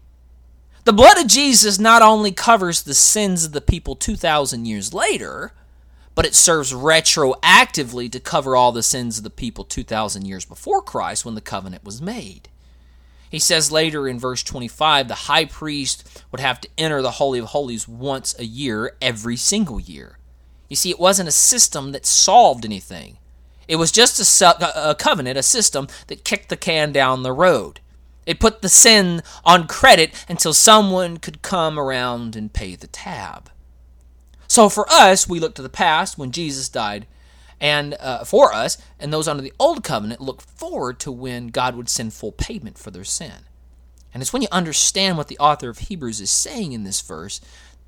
The 0.84 0.94
blood 0.94 1.18
of 1.18 1.26
Jesus 1.26 1.78
not 1.78 2.00
only 2.00 2.32
covers 2.32 2.80
the 2.80 2.94
sins 2.94 3.44
of 3.44 3.52
the 3.52 3.60
people 3.60 3.94
2,000 3.94 4.64
years 4.64 4.94
later, 4.94 5.52
but 6.14 6.24
it 6.24 6.34
serves 6.34 6.72
retroactively 6.72 8.10
to 8.10 8.18
cover 8.18 8.56
all 8.56 8.72
the 8.72 8.82
sins 8.82 9.18
of 9.18 9.24
the 9.24 9.28
people 9.28 9.64
2,000 9.64 10.24
years 10.24 10.46
before 10.46 10.80
Christ 10.80 11.26
when 11.26 11.34
the 11.34 11.42
covenant 11.42 11.84
was 11.84 12.00
made. 12.00 12.48
He 13.30 13.38
says 13.38 13.70
later 13.70 14.08
in 14.08 14.18
verse 14.18 14.42
25 14.42 15.08
the 15.08 15.14
high 15.14 15.44
priest 15.44 16.22
would 16.30 16.40
have 16.40 16.60
to 16.60 16.68
enter 16.76 17.00
the 17.00 17.12
Holy 17.12 17.38
of 17.38 17.46
Holies 17.46 17.86
once 17.88 18.36
a 18.38 18.44
year, 18.44 18.96
every 19.00 19.36
single 19.36 19.80
year. 19.80 20.18
You 20.68 20.76
see, 20.76 20.90
it 20.90 21.00
wasn't 21.00 21.28
a 21.28 21.32
system 21.32 21.92
that 21.92 22.04
solved 22.06 22.64
anything. 22.64 23.18
It 23.68 23.76
was 23.76 23.92
just 23.92 24.42
a, 24.42 24.90
a 24.90 24.94
covenant, 24.96 25.38
a 25.38 25.44
system 25.44 25.86
that 26.08 26.24
kicked 26.24 26.48
the 26.48 26.56
can 26.56 26.92
down 26.92 27.22
the 27.22 27.32
road. 27.32 27.80
It 28.26 28.40
put 28.40 28.62
the 28.62 28.68
sin 28.68 29.22
on 29.44 29.68
credit 29.68 30.12
until 30.28 30.52
someone 30.52 31.18
could 31.18 31.42
come 31.42 31.78
around 31.78 32.34
and 32.36 32.52
pay 32.52 32.74
the 32.74 32.88
tab. 32.88 33.50
So 34.48 34.68
for 34.68 34.90
us, 34.90 35.28
we 35.28 35.38
look 35.38 35.54
to 35.54 35.62
the 35.62 35.68
past 35.68 36.18
when 36.18 36.32
Jesus 36.32 36.68
died 36.68 37.06
and 37.60 37.94
uh, 38.00 38.24
for 38.24 38.52
us, 38.54 38.78
and 38.98 39.12
those 39.12 39.28
under 39.28 39.42
the 39.42 39.52
old 39.58 39.84
covenant 39.84 40.20
look 40.20 40.40
forward 40.40 40.98
to 41.00 41.12
when 41.12 41.48
God 41.48 41.76
would 41.76 41.88
send 41.88 42.12
full 42.14 42.32
payment 42.32 42.78
for 42.78 42.90
their 42.90 43.04
sin. 43.04 43.44
And 44.12 44.22
it's 44.22 44.32
when 44.32 44.42
you 44.42 44.48
understand 44.50 45.16
what 45.16 45.28
the 45.28 45.38
author 45.38 45.68
of 45.68 45.78
Hebrews 45.78 46.20
is 46.20 46.30
saying 46.30 46.72
in 46.72 46.84
this 46.84 47.00
verse 47.00 47.40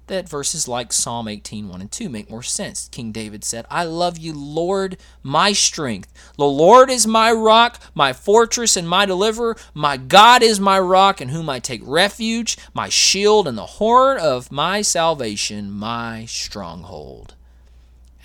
that 0.09 0.29
verses 0.29 0.69
like 0.69 0.93
Psalm 0.93 1.29
18, 1.29 1.69
1 1.69 1.81
and 1.81 1.91
2 1.91 2.09
make 2.09 2.29
more 2.29 2.43
sense. 2.43 2.89
King 2.89 3.13
David 3.13 3.45
said, 3.45 3.65
I 3.71 3.85
love 3.85 4.19
you, 4.19 4.33
Lord, 4.33 4.97
my 5.23 5.53
strength. 5.53 6.13
The 6.37 6.45
Lord 6.45 6.91
is 6.91 7.07
my 7.07 7.33
rock, 7.33 7.81
my 7.95 8.13
fortress, 8.13 8.77
and 8.77 8.89
my 8.89 9.07
deliverer. 9.07 9.57
My 9.75 9.97
God 9.97 10.43
is 10.43 10.61
my 10.61 10.79
rock, 10.79 11.21
in 11.21 11.31
whom 11.31 11.49
I 11.49 11.61
take 11.61 11.81
refuge, 11.85 12.59
my 12.75 12.89
shield, 12.89 13.47
and 13.49 13.57
the 13.57 13.67
horn 13.67 14.19
of 14.19 14.53
my 14.53 14.83
salvation, 14.83 15.71
my 15.71 16.25
stronghold. 16.27 17.35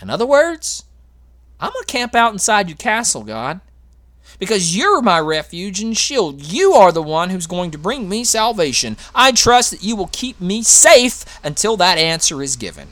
In 0.02 0.10
other 0.10 0.26
words, 0.26 0.84
I'm 1.60 1.72
going 1.72 1.84
to 1.86 1.92
camp 1.92 2.16
out 2.16 2.34
inside 2.34 2.70
your 2.70 2.78
castle, 2.78 3.24
God, 3.24 3.62
because 4.40 4.78
you're 4.78 5.02
my 5.02 5.20
refuge 5.20 5.82
and 5.82 5.98
shield. 5.98 6.42
You 6.42 6.74
are 6.74 6.92
the 6.92 7.02
one 7.02 7.32
who's 7.32 7.48
going 7.48 7.72
to 7.72 7.78
bring 7.78 8.08
me 8.08 8.24
salvation. 8.24 8.98
I 9.16 9.32
trust 9.32 9.72
that 9.72 9.84
you 9.84 9.96
will 9.96 10.10
keep 10.12 10.40
me 10.40 10.62
safe 10.62 11.26
until 11.44 11.76
that 11.78 11.98
answer 11.98 12.44
is 12.44 12.56
given. 12.56 12.90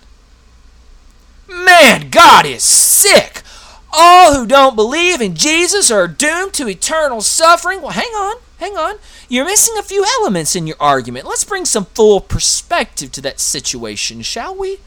Man, 1.47 2.09
God 2.09 2.45
is 2.45 2.63
sick. 2.63 3.43
All 3.93 4.33
who 4.35 4.47
don't 4.47 4.75
believe 4.75 5.21
in 5.21 5.35
Jesus 5.35 5.91
are 5.91 6.07
doomed 6.07 6.53
to 6.55 6.67
eternal 6.67 7.21
suffering. 7.21 7.81
Well, 7.81 7.91
hang 7.91 8.11
on, 8.13 8.37
hang 8.59 8.75
on. 8.75 8.95
You're 9.29 9.45
missing 9.45 9.75
a 9.77 9.83
few 9.83 10.03
elements 10.19 10.55
in 10.55 10.67
your 10.67 10.75
argument. 10.79 11.27
Let's 11.27 11.43
bring 11.43 11.65
some 11.65 11.85
full 11.85 12.19
perspective 12.19 13.11
to 13.13 13.21
that 13.21 13.39
situation, 13.39 14.21
shall 14.23 14.55
we? 14.55 14.79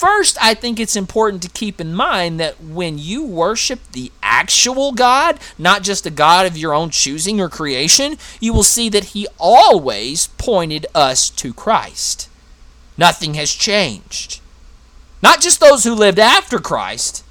First, 0.00 0.38
I 0.40 0.54
think 0.54 0.80
it's 0.80 0.96
important 0.96 1.42
to 1.42 1.50
keep 1.50 1.78
in 1.78 1.92
mind 1.92 2.40
that 2.40 2.58
when 2.58 2.98
you 2.98 3.22
worship 3.22 3.80
the 3.92 4.10
actual 4.22 4.92
God, 4.92 5.38
not 5.58 5.82
just 5.82 6.06
a 6.06 6.10
God 6.10 6.46
of 6.46 6.56
your 6.56 6.72
own 6.72 6.88
choosing 6.88 7.38
or 7.38 7.50
creation, 7.50 8.16
you 8.40 8.54
will 8.54 8.62
see 8.62 8.88
that 8.88 9.12
He 9.12 9.28
always 9.38 10.28
pointed 10.38 10.86
us 10.94 11.28
to 11.28 11.52
Christ. 11.52 12.30
Nothing 12.96 13.34
has 13.34 13.52
changed. 13.52 14.40
Not 15.22 15.42
just 15.42 15.60
those 15.60 15.84
who 15.84 15.94
lived 15.94 16.18
after 16.18 16.58
Christ, 16.58 17.22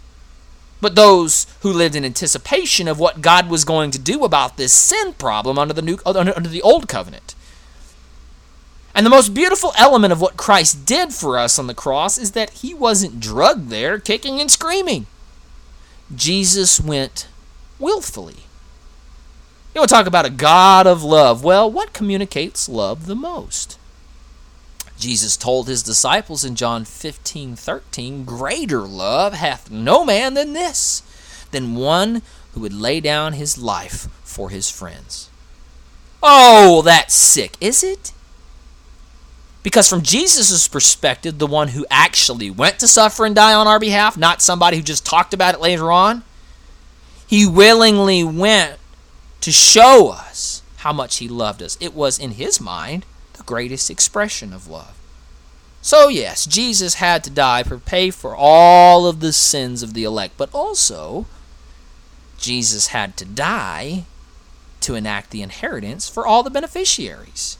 but 0.80 0.94
those 0.94 1.48
who 1.62 1.74
lived 1.74 1.96
in 1.96 2.06
anticipation 2.06 2.88
of 2.88 3.00
what 3.00 3.24
God 3.24 3.50
was 3.50 3.66
going 3.66 3.90
to 3.90 3.98
do 3.98 4.24
about 4.24 4.58
this 4.58 4.74
sin 4.74 5.14
problem 5.14 5.58
under 5.58 5.74
the 5.74 5.82
new 5.82 5.98
under 6.06 6.48
the 6.48 6.62
old 6.62 6.88
covenant. 6.88 7.34
And 8.96 9.06
the 9.06 9.12
most 9.12 9.34
beautiful 9.34 9.74
element 9.78 10.12
of 10.12 10.20
what 10.20 10.38
Christ 10.38 10.86
did 10.86 11.14
for 11.14 11.38
us 11.38 11.60
on 11.60 11.68
the 11.68 11.74
cross 11.74 12.18
is 12.18 12.32
that 12.32 12.50
he 12.50 12.74
wasn't 12.74 13.20
drugged 13.20 13.70
there 13.70 14.00
kicking 14.00 14.42
and 14.42 14.50
screaming. 14.50 15.06
Jesus 16.14 16.82
went 16.82 17.28
willfully. 17.78 18.46
You 19.74 19.82
want 19.82 19.90
to 19.90 19.96
talk 19.96 20.08
about 20.08 20.26
a 20.26 20.32
God 20.32 20.88
of 20.88 21.04
love. 21.04 21.44
Well, 21.44 21.72
what 21.72 21.94
communicates 21.94 22.68
love 22.68 23.06
the 23.06 23.16
most? 23.16 23.78
Jesus 24.98 25.38
told 25.38 25.68
his 25.68 25.84
disciples 25.84 26.44
in 26.44 26.56
John 26.56 26.84
15 26.84 27.56
13, 27.56 28.26
Greater 28.26 28.82
love 28.82 29.34
hath 29.34 29.72
no 29.72 30.04
man 30.04 30.34
than 30.34 30.54
this, 30.54 31.04
than 31.52 31.76
one 31.76 32.22
who 32.54 32.60
would 32.60 32.74
lay 32.74 33.00
down 33.00 33.34
his 33.34 33.58
life 33.58 34.08
for 34.24 34.50
his 34.50 34.70
friends. 34.70 35.30
Oh, 36.22 36.82
that's 36.82 37.14
sick, 37.14 37.56
is 37.62 37.84
it? 37.84 38.12
Because 39.62 39.90
from 39.90 40.02
Jesus' 40.02 40.68
perspective, 40.68 41.38
the 41.38 41.48
one 41.48 41.70
who 41.70 41.86
actually 41.92 42.50
went 42.50 42.80
to 42.80 42.88
suffer 42.88 43.26
and 43.26 43.36
die 43.36 43.54
on 43.54 43.68
our 43.68 43.80
behalf, 43.80 44.18
not 44.18 44.42
somebody 44.42 44.78
who 44.78 44.84
just 44.84 45.06
talked 45.06 45.34
about 45.34 45.54
it 45.54 45.62
later 45.62 45.92
on, 45.92 46.24
he 47.28 47.46
willingly 47.46 48.24
went 48.24 48.80
to 49.42 49.52
show 49.52 50.10
us 50.10 50.64
how 50.78 50.94
much 50.94 51.18
he 51.18 51.28
loved 51.28 51.62
us. 51.62 51.78
It 51.80 51.94
was, 51.94 52.18
in 52.18 52.32
his 52.32 52.62
mind, 52.62 53.06
the 53.34 53.44
greatest 53.44 53.90
expression 53.90 54.54
of 54.54 54.68
love. 54.68 54.98
So, 55.82 56.08
yes, 56.08 56.46
Jesus 56.46 56.96
had 56.96 57.24
to 57.26 57.30
die 57.30 57.64
to 57.64 57.78
pay 57.78 58.12
for 58.12 58.36
all 58.36 59.08
of 59.08 59.20
the 59.20 59.32
sins 59.32 59.84
of 59.84 59.94
the 59.94 60.04
elect, 60.04 60.36
but 60.38 60.50
also, 60.54 61.26
Jesus 62.38 62.88
had 62.88 63.16
to 63.18 63.26
die 63.26 64.06
to 64.82 64.96
enact 64.96 65.32
the 65.32 65.42
inheritance 65.42 66.10
for 66.10 66.26
all 66.26 66.44
the 66.44 66.50
beneficiaries. 66.50 67.58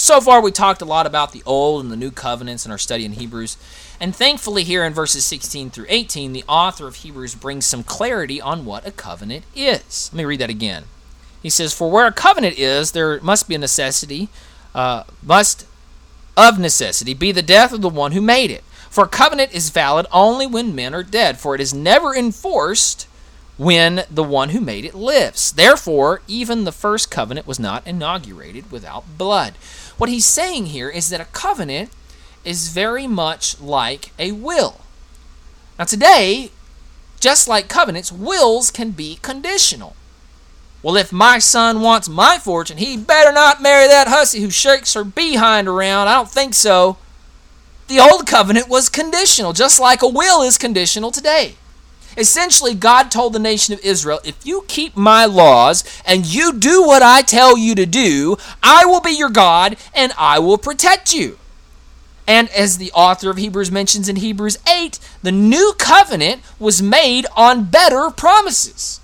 So 0.00 0.20
far, 0.20 0.40
we 0.40 0.52
talked 0.52 0.80
a 0.80 0.84
lot 0.84 1.06
about 1.06 1.32
the 1.32 1.42
Old 1.44 1.82
and 1.82 1.90
the 1.90 1.96
New 1.96 2.12
Covenants 2.12 2.64
in 2.64 2.70
our 2.70 2.78
study 2.78 3.04
in 3.04 3.14
Hebrews. 3.14 3.56
And 3.98 4.14
thankfully, 4.14 4.62
here 4.62 4.84
in 4.84 4.94
verses 4.94 5.24
16 5.24 5.70
through 5.70 5.86
18, 5.88 6.32
the 6.32 6.44
author 6.48 6.86
of 6.86 6.94
Hebrews 6.94 7.34
brings 7.34 7.66
some 7.66 7.82
clarity 7.82 8.40
on 8.40 8.64
what 8.64 8.86
a 8.86 8.92
covenant 8.92 9.44
is. 9.56 10.08
Let 10.12 10.18
me 10.18 10.24
read 10.24 10.38
that 10.38 10.50
again. 10.50 10.84
He 11.42 11.50
says, 11.50 11.74
For 11.74 11.90
where 11.90 12.06
a 12.06 12.12
covenant 12.12 12.60
is, 12.60 12.92
there 12.92 13.20
must 13.22 13.48
be 13.48 13.56
a 13.56 13.58
necessity, 13.58 14.28
uh, 14.72 15.02
must 15.20 15.66
of 16.36 16.60
necessity 16.60 17.12
be 17.12 17.32
the 17.32 17.42
death 17.42 17.72
of 17.72 17.80
the 17.80 17.88
one 17.88 18.12
who 18.12 18.22
made 18.22 18.52
it. 18.52 18.62
For 18.88 19.02
a 19.02 19.08
covenant 19.08 19.52
is 19.52 19.70
valid 19.70 20.06
only 20.12 20.46
when 20.46 20.76
men 20.76 20.94
are 20.94 21.02
dead, 21.02 21.40
for 21.40 21.56
it 21.56 21.60
is 21.60 21.74
never 21.74 22.14
enforced 22.14 23.07
when 23.58 24.04
the 24.08 24.24
one 24.24 24.50
who 24.50 24.60
made 24.60 24.84
it 24.84 24.94
lives. 24.94 25.52
Therefore, 25.52 26.22
even 26.26 26.64
the 26.64 26.72
first 26.72 27.10
covenant 27.10 27.46
was 27.46 27.58
not 27.58 27.86
inaugurated 27.86 28.70
without 28.70 29.18
blood. 29.18 29.54
What 29.98 30.08
he's 30.08 30.24
saying 30.24 30.66
here 30.66 30.88
is 30.88 31.10
that 31.10 31.20
a 31.20 31.26
covenant 31.26 31.90
is 32.44 32.68
very 32.68 33.06
much 33.06 33.60
like 33.60 34.12
a 34.18 34.32
will. 34.32 34.80
Now, 35.78 35.84
today, 35.84 36.50
just 37.20 37.48
like 37.48 37.68
covenants, 37.68 38.12
wills 38.12 38.70
can 38.70 38.92
be 38.92 39.18
conditional. 39.22 39.96
Well, 40.80 40.96
if 40.96 41.12
my 41.12 41.40
son 41.40 41.80
wants 41.80 42.08
my 42.08 42.38
fortune, 42.38 42.78
he 42.78 42.96
better 42.96 43.32
not 43.32 43.60
marry 43.60 43.88
that 43.88 44.06
hussy 44.06 44.40
who 44.40 44.50
shakes 44.50 44.94
her 44.94 45.02
behind 45.02 45.66
around. 45.66 46.06
I 46.06 46.14
don't 46.14 46.30
think 46.30 46.54
so. 46.54 46.96
The 47.88 47.98
old 47.98 48.26
covenant 48.26 48.68
was 48.68 48.88
conditional, 48.88 49.52
just 49.52 49.80
like 49.80 50.02
a 50.02 50.08
will 50.08 50.42
is 50.42 50.58
conditional 50.58 51.10
today. 51.10 51.56
Essentially, 52.18 52.74
God 52.74 53.10
told 53.10 53.32
the 53.32 53.38
nation 53.38 53.72
of 53.72 53.80
Israel, 53.84 54.18
if 54.24 54.44
you 54.44 54.64
keep 54.66 54.96
my 54.96 55.24
laws 55.24 55.84
and 56.04 56.26
you 56.26 56.52
do 56.52 56.82
what 56.82 57.00
I 57.00 57.22
tell 57.22 57.56
you 57.56 57.76
to 57.76 57.86
do, 57.86 58.36
I 58.62 58.84
will 58.84 59.00
be 59.00 59.12
your 59.12 59.30
God 59.30 59.76
and 59.94 60.12
I 60.18 60.40
will 60.40 60.58
protect 60.58 61.14
you. 61.14 61.38
And 62.26 62.50
as 62.50 62.76
the 62.76 62.92
author 62.92 63.30
of 63.30 63.38
Hebrews 63.38 63.70
mentions 63.70 64.08
in 64.08 64.16
Hebrews 64.16 64.58
8, 64.68 64.98
the 65.22 65.32
new 65.32 65.74
covenant 65.78 66.42
was 66.58 66.82
made 66.82 67.26
on 67.36 67.66
better 67.66 68.10
promises. 68.10 69.00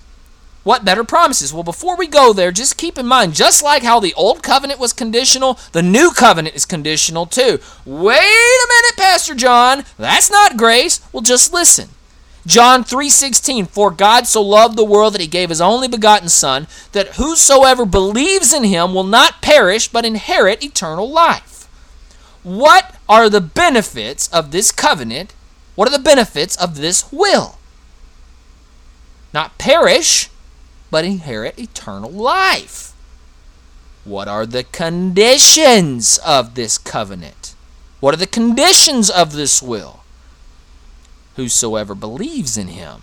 What 0.64 0.85
better 0.85 1.05
promises? 1.05 1.53
Well, 1.53 1.62
before 1.62 1.96
we 1.96 2.07
go 2.07 2.33
there, 2.33 2.50
just 2.50 2.77
keep 2.77 2.98
in 2.98 3.07
mind, 3.07 3.35
just 3.35 3.62
like 3.62 3.83
how 3.83 4.00
the 4.00 4.14
old 4.14 4.42
covenant 4.42 4.81
was 4.81 4.92
conditional, 4.92 5.59
the 5.72 5.83
new 5.83 6.11
covenant 6.11 6.57
is 6.57 6.66
conditional 6.66 7.27
too. 7.27 7.61
Wait 7.85 8.16
a 8.16 8.68
minute, 8.68 8.96
Pastor 8.96 9.35
John. 9.35 9.85
That's 9.98 10.31
not 10.31 10.57
grace. 10.57 11.00
Well, 11.12 11.22
just 11.22 11.53
listen. 11.53 11.90
John 12.46 12.85
3:16 12.85 13.66
For 13.66 13.90
God 13.90 14.26
so 14.26 14.42
loved 14.42 14.76
the 14.76 14.85
world 14.85 15.14
that 15.14 15.20
he 15.20 15.26
gave 15.26 15.48
his 15.48 15.61
only 15.61 15.88
begotten 15.88 16.28
son 16.28 16.66
that 16.92 17.14
whosoever 17.14 17.87
believes 17.87 18.52
in 18.52 18.64
him 18.64 18.92
will 18.92 19.04
not 19.04 19.40
perish 19.40 19.88
but 19.88 20.04
inherit 20.04 20.62
eternal 20.62 21.11
life. 21.11 21.66
What 22.42 22.94
are 23.09 23.30
the 23.30 23.40
benefits 23.40 24.28
of 24.28 24.50
this 24.50 24.70
covenant? 24.70 25.33
What 25.74 25.88
are 25.88 25.96
the 25.96 25.98
benefits 25.98 26.57
of 26.57 26.76
this 26.76 27.11
will? 27.11 27.59
Not 29.33 29.57
perish 29.57 30.28
but 30.90 31.04
inherit 31.04 31.59
eternal 31.59 32.11
life. 32.11 32.92
What 34.04 34.28
are 34.28 34.44
the 34.44 34.64
conditions 34.64 36.18
of 36.18 36.54
this 36.54 36.76
covenant? 36.76 37.54
What 38.00 38.12
are 38.12 38.18
the 38.18 38.26
conditions 38.26 39.09
of 39.09 39.33
this 39.33 39.62
will? 39.62 40.04
Whosoever 41.37 41.94
believes 41.94 42.57
in 42.57 42.68
him. 42.68 43.03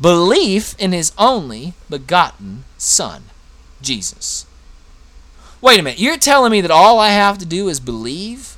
Belief 0.00 0.74
in 0.78 0.92
his 0.92 1.12
only 1.16 1.74
begotten 1.88 2.64
Son, 2.78 3.24
Jesus. 3.80 4.46
Wait 5.60 5.80
a 5.80 5.82
minute, 5.82 5.98
you're 5.98 6.18
telling 6.18 6.52
me 6.52 6.60
that 6.60 6.70
all 6.70 6.98
I 6.98 7.10
have 7.10 7.38
to 7.38 7.46
do 7.46 7.68
is 7.68 7.80
believe? 7.80 8.56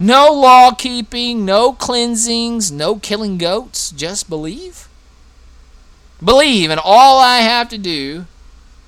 No 0.00 0.32
law 0.32 0.72
keeping, 0.72 1.44
no 1.44 1.72
cleansings, 1.72 2.70
no 2.70 2.96
killing 2.96 3.36
goats, 3.36 3.90
just 3.90 4.28
believe? 4.28 4.88
Believe, 6.24 6.70
and 6.70 6.80
all 6.82 7.20
I 7.20 7.38
have 7.38 7.68
to 7.68 7.78
do, 7.78 8.26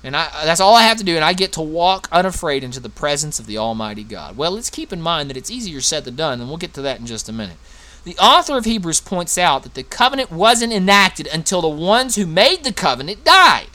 and 0.03 0.15
I, 0.15 0.29
that's 0.45 0.59
all 0.59 0.75
I 0.75 0.83
have 0.83 0.97
to 0.97 1.03
do, 1.03 1.15
and 1.15 1.23
I 1.23 1.33
get 1.33 1.53
to 1.53 1.61
walk 1.61 2.09
unafraid 2.11 2.63
into 2.63 2.79
the 2.79 2.89
presence 2.89 3.39
of 3.39 3.45
the 3.45 3.57
Almighty 3.57 4.03
God. 4.03 4.35
Well, 4.35 4.51
let's 4.51 4.69
keep 4.69 4.91
in 4.91 5.01
mind 5.01 5.29
that 5.29 5.37
it's 5.37 5.51
easier 5.51 5.79
said 5.79 6.05
than 6.05 6.15
done, 6.15 6.39
and 6.39 6.49
we'll 6.49 6.57
get 6.57 6.73
to 6.73 6.81
that 6.81 6.99
in 6.99 7.05
just 7.05 7.29
a 7.29 7.33
minute. 7.33 7.57
The 8.03 8.17
author 8.17 8.57
of 8.57 8.65
Hebrews 8.65 8.99
points 8.99 9.37
out 9.37 9.63
that 9.63 9.75
the 9.75 9.83
covenant 9.83 10.31
wasn't 10.31 10.73
enacted 10.73 11.27
until 11.27 11.61
the 11.61 11.69
ones 11.69 12.15
who 12.15 12.25
made 12.25 12.63
the 12.63 12.73
covenant 12.73 13.23
died. 13.23 13.67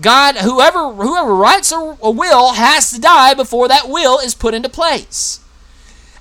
God, 0.00 0.36
whoever 0.36 0.92
whoever 0.92 1.34
writes 1.34 1.72
a, 1.72 1.96
a, 2.02 2.10
will 2.10 2.54
has 2.54 2.90
to 2.92 3.00
die 3.00 3.34
before 3.34 3.68
that 3.68 3.88
will 3.88 4.18
is 4.18 4.34
put 4.34 4.54
into 4.54 4.68
place. 4.68 5.40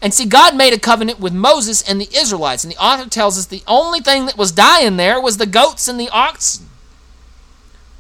And 0.02 0.14
see, 0.14 0.26
God 0.26 0.56
made 0.56 0.74
a 0.74 0.80
covenant 0.80 1.20
with 1.20 1.34
Moses 1.34 1.82
and 1.82 2.00
the 2.00 2.10
Israelites, 2.16 2.64
and 2.64 2.74
the 2.74 2.84
author 2.84 3.10
tells 3.10 3.38
us 3.38 3.46
the 3.46 3.64
only 3.68 4.00
thing 4.00 4.26
that 4.26 4.38
was 4.38 4.52
dying 4.52 4.98
there 4.98 5.20
was 5.20 5.38
the 5.38 5.46
goats 5.46 5.88
and 5.88 6.00
the 6.00 6.10
oxen. 6.10 6.68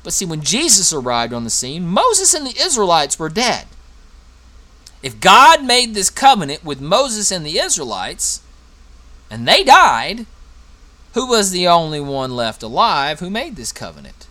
But 0.03 0.13
see, 0.13 0.25
when 0.25 0.41
Jesus 0.41 0.91
arrived 0.91 1.31
on 1.31 1.45
the 1.45 1.49
scene, 1.49 1.87
Moses 1.87 2.33
and 2.33 2.45
the 2.45 2.59
Israelites 2.59 3.17
were 3.17 3.29
dead. 3.29 3.67
If 5.01 5.21
God 5.21 5.63
made 5.63 5.93
this 5.93 6.09
covenant 6.09 6.63
with 6.63 6.81
Moses 6.81 7.31
and 7.31 7.45
the 7.45 7.57
Israelites, 7.57 8.41
and 9.33 9.47
they 9.47 9.63
died, 9.63 10.27
who 11.15 11.27
was 11.27 11.49
the 11.49 11.67
only 11.67 11.99
one 11.99 12.35
left 12.35 12.61
alive 12.61 13.19
who 13.19 13.31
made 13.31 13.55
this 13.55 13.71
covenant? 13.71 14.27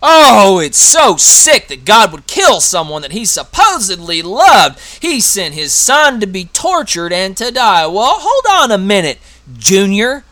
Oh, 0.00 0.60
it's 0.60 0.78
so 0.78 1.16
sick 1.16 1.66
that 1.66 1.84
God 1.84 2.12
would 2.12 2.28
kill 2.28 2.60
someone 2.60 3.02
that 3.02 3.10
he 3.10 3.24
supposedly 3.24 4.22
loved. 4.22 4.78
He 5.02 5.20
sent 5.20 5.54
his 5.54 5.72
son 5.72 6.20
to 6.20 6.26
be 6.28 6.44
tortured 6.44 7.12
and 7.12 7.36
to 7.36 7.50
die. 7.50 7.84
Well, 7.88 8.18
hold 8.20 8.44
on 8.48 8.70
a 8.70 8.78
minute, 8.78 9.18
Junior. 9.56 10.22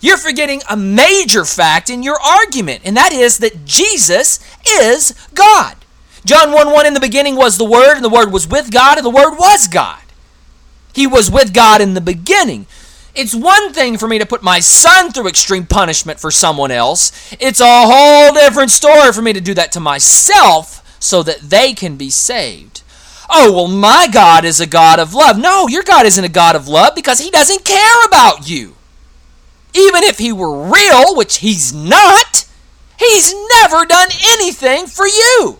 You're 0.00 0.16
forgetting 0.16 0.62
a 0.68 0.76
major 0.76 1.44
fact 1.44 1.88
in 1.88 2.02
your 2.02 2.18
argument, 2.20 2.82
and 2.84 2.96
that 2.96 3.12
is 3.12 3.38
that 3.38 3.64
Jesus 3.64 4.40
is 4.68 5.14
God. 5.34 5.76
John 6.24 6.50
1 6.50 6.72
1 6.72 6.86
in 6.86 6.94
the 6.94 7.00
beginning 7.00 7.36
was 7.36 7.58
the 7.58 7.64
Word, 7.64 7.94
and 7.94 8.04
the 8.04 8.08
Word 8.08 8.32
was 8.32 8.48
with 8.48 8.72
God, 8.72 8.98
and 8.98 9.06
the 9.06 9.10
Word 9.10 9.36
was 9.38 9.68
God. 9.68 10.02
He 10.92 11.06
was 11.06 11.30
with 11.30 11.54
God 11.54 11.80
in 11.80 11.94
the 11.94 12.00
beginning. 12.00 12.66
It's 13.14 13.34
one 13.34 13.72
thing 13.72 13.98
for 13.98 14.08
me 14.08 14.18
to 14.18 14.26
put 14.26 14.42
my 14.42 14.60
son 14.60 15.12
through 15.12 15.28
extreme 15.28 15.66
punishment 15.66 16.18
for 16.18 16.30
someone 16.30 16.70
else. 16.70 17.12
It's 17.38 17.60
a 17.60 17.86
whole 17.86 18.32
different 18.32 18.70
story 18.70 19.12
for 19.12 19.20
me 19.20 19.32
to 19.32 19.40
do 19.40 19.54
that 19.54 19.72
to 19.72 19.80
myself 19.80 20.96
so 20.98 21.22
that 21.22 21.40
they 21.40 21.74
can 21.74 21.96
be 21.96 22.10
saved. 22.10 22.82
Oh, 23.28 23.52
well, 23.52 23.68
my 23.68 24.08
God 24.12 24.44
is 24.44 24.60
a 24.60 24.66
God 24.66 24.98
of 24.98 25.14
love. 25.14 25.38
No, 25.38 25.68
your 25.68 25.82
God 25.82 26.06
isn't 26.06 26.24
a 26.24 26.28
God 26.28 26.56
of 26.56 26.68
love 26.68 26.94
because 26.94 27.18
he 27.18 27.30
doesn't 27.30 27.64
care 27.64 28.04
about 28.06 28.48
you. 28.48 28.76
Even 29.74 30.02
if 30.02 30.18
he 30.18 30.32
were 30.32 30.70
real, 30.70 31.16
which 31.16 31.38
he's 31.38 31.72
not, 31.72 32.46
he's 32.98 33.34
never 33.54 33.86
done 33.86 34.08
anything 34.26 34.86
for 34.86 35.06
you. 35.06 35.58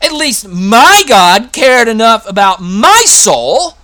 At 0.00 0.12
least 0.12 0.48
my 0.48 1.04
God 1.06 1.52
cared 1.52 1.88
enough 1.88 2.28
about 2.28 2.60
my 2.60 3.04
soul 3.06 3.78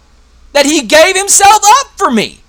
that 0.58 0.66
he 0.66 0.82
gave 0.82 1.16
himself 1.16 1.60
up 1.62 1.86
for 1.96 2.10
me. 2.10 2.40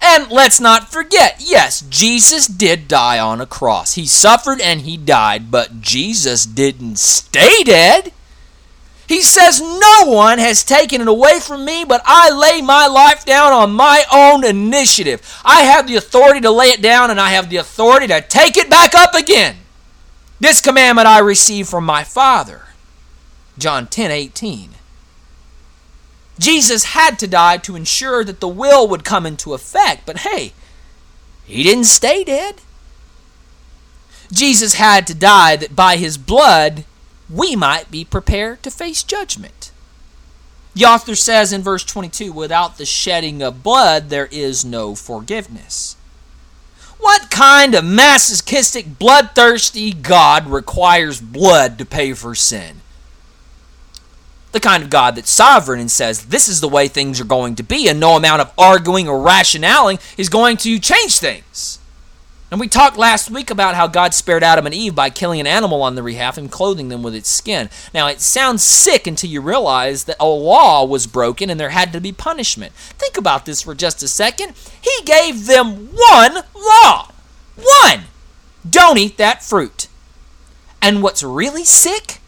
And 0.00 0.30
let's 0.30 0.60
not 0.60 0.92
forget, 0.92 1.42
yes, 1.44 1.80
Jesus 1.90 2.46
did 2.46 2.86
die 2.86 3.18
on 3.18 3.40
a 3.40 3.46
cross. 3.46 3.94
He 3.94 4.06
suffered 4.06 4.60
and 4.60 4.82
he 4.82 4.96
died, 4.96 5.50
but 5.50 5.80
Jesus 5.80 6.46
didn't 6.46 7.00
stay 7.00 7.64
dead. 7.64 8.12
He 9.08 9.22
says, 9.22 9.60
No 9.60 10.04
one 10.04 10.38
has 10.38 10.62
taken 10.62 11.00
it 11.00 11.08
away 11.08 11.40
from 11.40 11.64
me, 11.64 11.84
but 11.84 12.00
I 12.04 12.30
lay 12.30 12.62
my 12.62 12.86
life 12.86 13.24
down 13.24 13.52
on 13.52 13.72
my 13.72 14.04
own 14.12 14.44
initiative. 14.44 15.20
I 15.44 15.62
have 15.62 15.88
the 15.88 15.96
authority 15.96 16.40
to 16.42 16.50
lay 16.52 16.68
it 16.68 16.80
down, 16.80 17.10
and 17.10 17.18
I 17.18 17.30
have 17.30 17.50
the 17.50 17.56
authority 17.56 18.06
to 18.06 18.20
take 18.20 18.56
it 18.56 18.70
back 18.70 18.94
up 18.94 19.16
again. 19.16 19.56
This 20.38 20.60
commandment 20.60 21.08
I 21.08 21.18
received 21.18 21.68
from 21.68 21.84
my 21.84 22.04
Father. 22.04 22.66
John 23.58 23.88
10 23.88 24.12
18. 24.12 24.70
Jesus 26.40 26.84
had 26.84 27.18
to 27.18 27.26
die 27.26 27.58
to 27.58 27.76
ensure 27.76 28.24
that 28.24 28.40
the 28.40 28.48
will 28.48 28.88
would 28.88 29.04
come 29.04 29.26
into 29.26 29.52
effect, 29.52 30.06
but 30.06 30.20
hey, 30.20 30.54
he 31.44 31.62
didn't 31.62 31.84
stay 31.84 32.24
dead. 32.24 32.56
Jesus 34.32 34.74
had 34.74 35.06
to 35.06 35.14
die 35.14 35.56
that 35.56 35.76
by 35.76 35.96
his 35.96 36.16
blood 36.16 36.84
we 37.28 37.54
might 37.54 37.90
be 37.90 38.04
prepared 38.06 38.62
to 38.62 38.70
face 38.70 39.02
judgment. 39.02 39.70
The 40.74 40.86
author 40.86 41.14
says 41.14 41.52
in 41.52 41.60
verse 41.60 41.84
22 41.84 42.32
without 42.32 42.78
the 42.78 42.86
shedding 42.86 43.42
of 43.42 43.62
blood, 43.62 44.08
there 44.08 44.28
is 44.32 44.64
no 44.64 44.94
forgiveness. 44.94 45.94
What 46.98 47.30
kind 47.30 47.74
of 47.74 47.84
masochistic, 47.84 48.98
bloodthirsty 48.98 49.92
God 49.92 50.46
requires 50.46 51.20
blood 51.20 51.76
to 51.78 51.84
pay 51.84 52.14
for 52.14 52.34
sin? 52.34 52.80
The 54.52 54.60
kind 54.60 54.82
of 54.82 54.90
God 54.90 55.14
that's 55.14 55.30
sovereign 55.30 55.78
and 55.78 55.90
says, 55.90 56.26
this 56.26 56.48
is 56.48 56.60
the 56.60 56.68
way 56.68 56.88
things 56.88 57.20
are 57.20 57.24
going 57.24 57.54
to 57.56 57.62
be, 57.62 57.88
and 57.88 58.00
no 58.00 58.16
amount 58.16 58.40
of 58.42 58.52
arguing 58.58 59.08
or 59.08 59.24
rationaling 59.24 60.00
is 60.18 60.28
going 60.28 60.56
to 60.58 60.78
change 60.78 61.18
things. 61.18 61.78
And 62.50 62.58
we 62.58 62.66
talked 62.66 62.96
last 62.96 63.30
week 63.30 63.48
about 63.48 63.76
how 63.76 63.86
God 63.86 64.12
spared 64.12 64.42
Adam 64.42 64.66
and 64.66 64.74
Eve 64.74 64.92
by 64.92 65.08
killing 65.08 65.38
an 65.38 65.46
animal 65.46 65.82
on 65.82 65.94
their 65.94 66.02
behalf 66.02 66.36
and 66.36 66.50
clothing 66.50 66.88
them 66.88 67.00
with 67.00 67.14
its 67.14 67.28
skin. 67.28 67.70
Now, 67.94 68.08
it 68.08 68.20
sounds 68.20 68.64
sick 68.64 69.06
until 69.06 69.30
you 69.30 69.40
realize 69.40 70.04
that 70.04 70.16
a 70.18 70.26
law 70.26 70.84
was 70.84 71.06
broken 71.06 71.48
and 71.48 71.60
there 71.60 71.70
had 71.70 71.92
to 71.92 72.00
be 72.00 72.10
punishment. 72.10 72.72
Think 72.72 73.16
about 73.16 73.46
this 73.46 73.62
for 73.62 73.76
just 73.76 74.02
a 74.02 74.08
second. 74.08 74.54
He 74.80 74.90
gave 75.04 75.46
them 75.46 75.90
one 75.92 76.42
law. 76.56 77.12
One! 77.54 78.06
Don't 78.68 78.98
eat 78.98 79.16
that 79.16 79.44
fruit. 79.44 79.86
And 80.82 81.04
what's 81.04 81.22
really 81.22 81.64
sick 81.64 82.19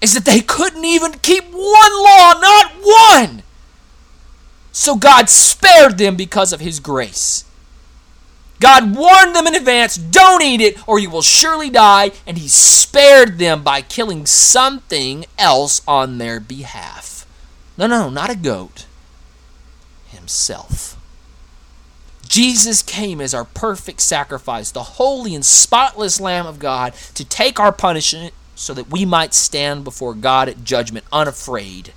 is 0.00 0.14
that 0.14 0.24
they 0.24 0.40
couldn't 0.40 0.84
even 0.84 1.12
keep 1.12 1.44
one 1.44 2.02
law, 2.02 2.32
not 2.40 2.72
one. 2.82 3.42
So 4.72 4.96
God 4.96 5.28
spared 5.28 5.98
them 5.98 6.16
because 6.16 6.52
of 6.52 6.60
His 6.60 6.80
grace. 6.80 7.44
God 8.60 8.94
warned 8.94 9.34
them 9.34 9.46
in 9.46 9.54
advance, 9.54 9.96
don't 9.96 10.42
eat 10.42 10.60
it 10.60 10.86
or 10.86 10.98
you 10.98 11.08
will 11.08 11.22
surely 11.22 11.70
die, 11.70 12.12
and 12.26 12.36
he 12.36 12.46
spared 12.46 13.38
them 13.38 13.62
by 13.62 13.80
killing 13.80 14.26
something 14.26 15.24
else 15.38 15.80
on 15.88 16.18
their 16.18 16.38
behalf. 16.38 17.26
No, 17.78 17.86
no, 17.86 18.10
not 18.10 18.28
a 18.28 18.36
goat. 18.36 18.84
Himself. 20.08 20.98
Jesus 22.28 22.82
came 22.82 23.20
as 23.20 23.32
our 23.32 23.46
perfect 23.46 24.00
sacrifice, 24.02 24.70
the 24.70 24.82
holy 24.82 25.34
and 25.34 25.44
spotless 25.44 26.20
Lamb 26.20 26.46
of 26.46 26.58
God, 26.58 26.92
to 27.14 27.24
take 27.24 27.58
our 27.58 27.72
punishment 27.72 28.34
so 28.60 28.74
that 28.74 28.90
we 28.90 29.06
might 29.06 29.32
stand 29.32 29.82
before 29.84 30.12
God 30.12 30.46
at 30.46 30.64
judgment 30.64 31.06
unafraid. 31.10 31.94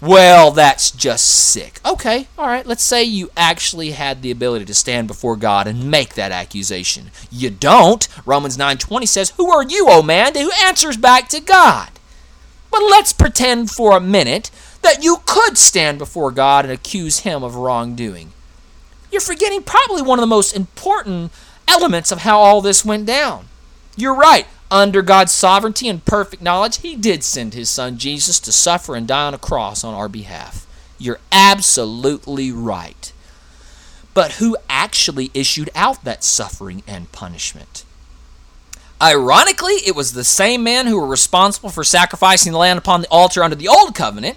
Well, 0.00 0.52
that's 0.52 0.90
just 0.90 1.26
sick. 1.26 1.80
Okay, 1.84 2.28
all 2.38 2.46
right, 2.46 2.66
let's 2.66 2.82
say 2.82 3.04
you 3.04 3.30
actually 3.36 3.90
had 3.90 4.22
the 4.22 4.30
ability 4.30 4.64
to 4.64 4.74
stand 4.74 5.06
before 5.06 5.36
God 5.36 5.66
and 5.66 5.90
make 5.90 6.14
that 6.14 6.32
accusation. 6.32 7.10
You 7.30 7.50
don't. 7.50 8.08
Romans 8.24 8.56
9:20 8.56 9.04
says, 9.04 9.34
"Who 9.36 9.50
are 9.50 9.62
you, 9.62 9.86
O 9.90 10.00
man, 10.00 10.34
who 10.34 10.50
answers 10.52 10.96
back 10.96 11.28
to 11.28 11.40
God?" 11.40 11.90
But 12.70 12.80
let's 12.82 13.12
pretend 13.12 13.70
for 13.70 13.94
a 13.94 14.00
minute 14.00 14.50
that 14.80 15.04
you 15.04 15.20
could 15.26 15.58
stand 15.58 15.98
before 15.98 16.30
God 16.30 16.64
and 16.64 16.72
accuse 16.72 17.18
him 17.18 17.42
of 17.42 17.56
wrongdoing. 17.56 18.32
You're 19.12 19.20
forgetting 19.20 19.62
probably 19.62 20.00
one 20.00 20.18
of 20.18 20.22
the 20.22 20.26
most 20.26 20.56
important 20.56 21.32
elements 21.68 22.10
of 22.10 22.20
how 22.20 22.40
all 22.40 22.62
this 22.62 22.82
went 22.82 23.04
down. 23.04 23.48
You're 23.94 24.14
right 24.14 24.46
under 24.70 25.02
God's 25.02 25.32
sovereignty 25.32 25.88
and 25.88 26.04
perfect 26.04 26.42
knowledge, 26.42 26.78
He 26.78 26.96
did 26.96 27.24
send 27.24 27.54
His 27.54 27.70
Son 27.70 27.98
Jesus 27.98 28.38
to 28.40 28.52
suffer 28.52 28.94
and 28.94 29.06
die 29.06 29.26
on 29.26 29.34
a 29.34 29.38
cross 29.38 29.84
on 29.84 29.94
our 29.94 30.08
behalf. 30.08 30.66
You're 30.98 31.20
absolutely 31.32 32.52
right. 32.52 33.12
But 34.12 34.32
who 34.32 34.56
actually 34.68 35.30
issued 35.34 35.70
out 35.74 36.04
that 36.04 36.24
suffering 36.24 36.82
and 36.86 37.10
punishment? 37.12 37.84
Ironically, 39.02 39.74
it 39.86 39.96
was 39.96 40.12
the 40.12 40.24
same 40.24 40.62
men 40.62 40.86
who 40.86 41.00
were 41.00 41.06
responsible 41.06 41.70
for 41.70 41.84
sacrificing 41.84 42.52
the 42.52 42.58
lamb 42.58 42.76
upon 42.76 43.00
the 43.00 43.08
altar 43.08 43.42
under 43.42 43.56
the 43.56 43.68
Old 43.68 43.94
Covenant 43.94 44.36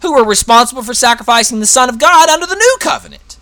who 0.00 0.14
were 0.14 0.24
responsible 0.24 0.82
for 0.82 0.94
sacrificing 0.94 1.60
the 1.60 1.66
Son 1.66 1.88
of 1.88 1.98
God 1.98 2.28
under 2.28 2.46
the 2.46 2.54
New 2.54 2.76
Covenant 2.80 3.33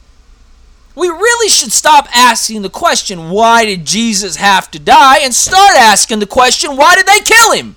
we 0.95 1.09
really 1.09 1.49
should 1.49 1.73
stop 1.73 2.07
asking 2.15 2.63
the 2.63 2.71
question, 2.71 3.31
why 3.31 3.65
did 3.65 3.85
Jesus 3.87 4.37
have 4.37 4.71
to 4.73 4.79
die, 4.79 5.19
and 5.19 5.35
start 5.35 5.77
asking 5.77 6.19
the 6.19 6.27
question, 6.27 6.77
why 6.77 6.95
did 6.95 7.07
they 7.07 7.21
kill 7.21 7.53
him? 7.53 7.77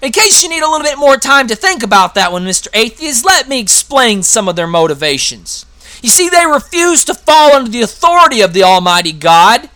In 0.00 0.12
case 0.12 0.42
you 0.42 0.48
need 0.48 0.62
a 0.62 0.70
little 0.70 0.86
bit 0.86 0.98
more 0.98 1.16
time 1.16 1.48
to 1.48 1.56
think 1.56 1.82
about 1.82 2.14
that 2.14 2.30
one, 2.30 2.44
Mr. 2.44 2.68
Atheist, 2.72 3.24
let 3.24 3.48
me 3.48 3.58
explain 3.60 4.22
some 4.22 4.48
of 4.48 4.54
their 4.54 4.68
motivations. 4.68 5.66
You 6.02 6.08
see, 6.08 6.28
they 6.28 6.46
refused 6.46 7.08
to 7.08 7.14
fall 7.14 7.54
under 7.54 7.70
the 7.70 7.82
authority 7.82 8.40
of 8.40 8.52
the 8.52 8.62
Almighty 8.62 9.10
God 9.10 9.68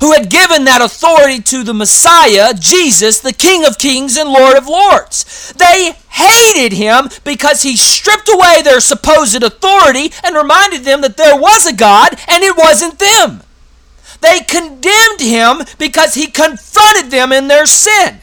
who 0.00 0.12
had 0.12 0.30
given 0.30 0.64
that 0.64 0.80
authority 0.80 1.40
to 1.42 1.62
the 1.64 1.74
Messiah, 1.74 2.54
Jesus, 2.54 3.20
the 3.20 3.32
King 3.32 3.64
of 3.64 3.78
Kings 3.78 4.16
and 4.16 4.28
Lord 4.28 4.56
of 4.56 4.66
Lords. 4.66 5.52
They 5.54 5.92
hated 6.10 6.76
him 6.76 7.08
because 7.24 7.62
he 7.62 7.76
stripped 7.76 8.28
away 8.28 8.62
their 8.62 8.80
supposed 8.80 9.42
authority 9.42 10.12
and 10.24 10.36
reminded 10.36 10.84
them 10.84 11.00
that 11.02 11.16
there 11.16 11.36
was 11.36 11.66
a 11.66 11.74
God 11.74 12.18
and 12.28 12.42
it 12.42 12.56
wasn't 12.56 12.98
them. 12.98 13.42
They 14.20 14.40
condemned 14.40 15.20
him 15.20 15.62
because 15.78 16.14
he 16.14 16.26
confronted 16.26 17.10
them 17.10 17.32
in 17.32 17.48
their 17.48 17.66
sin. 17.66 18.20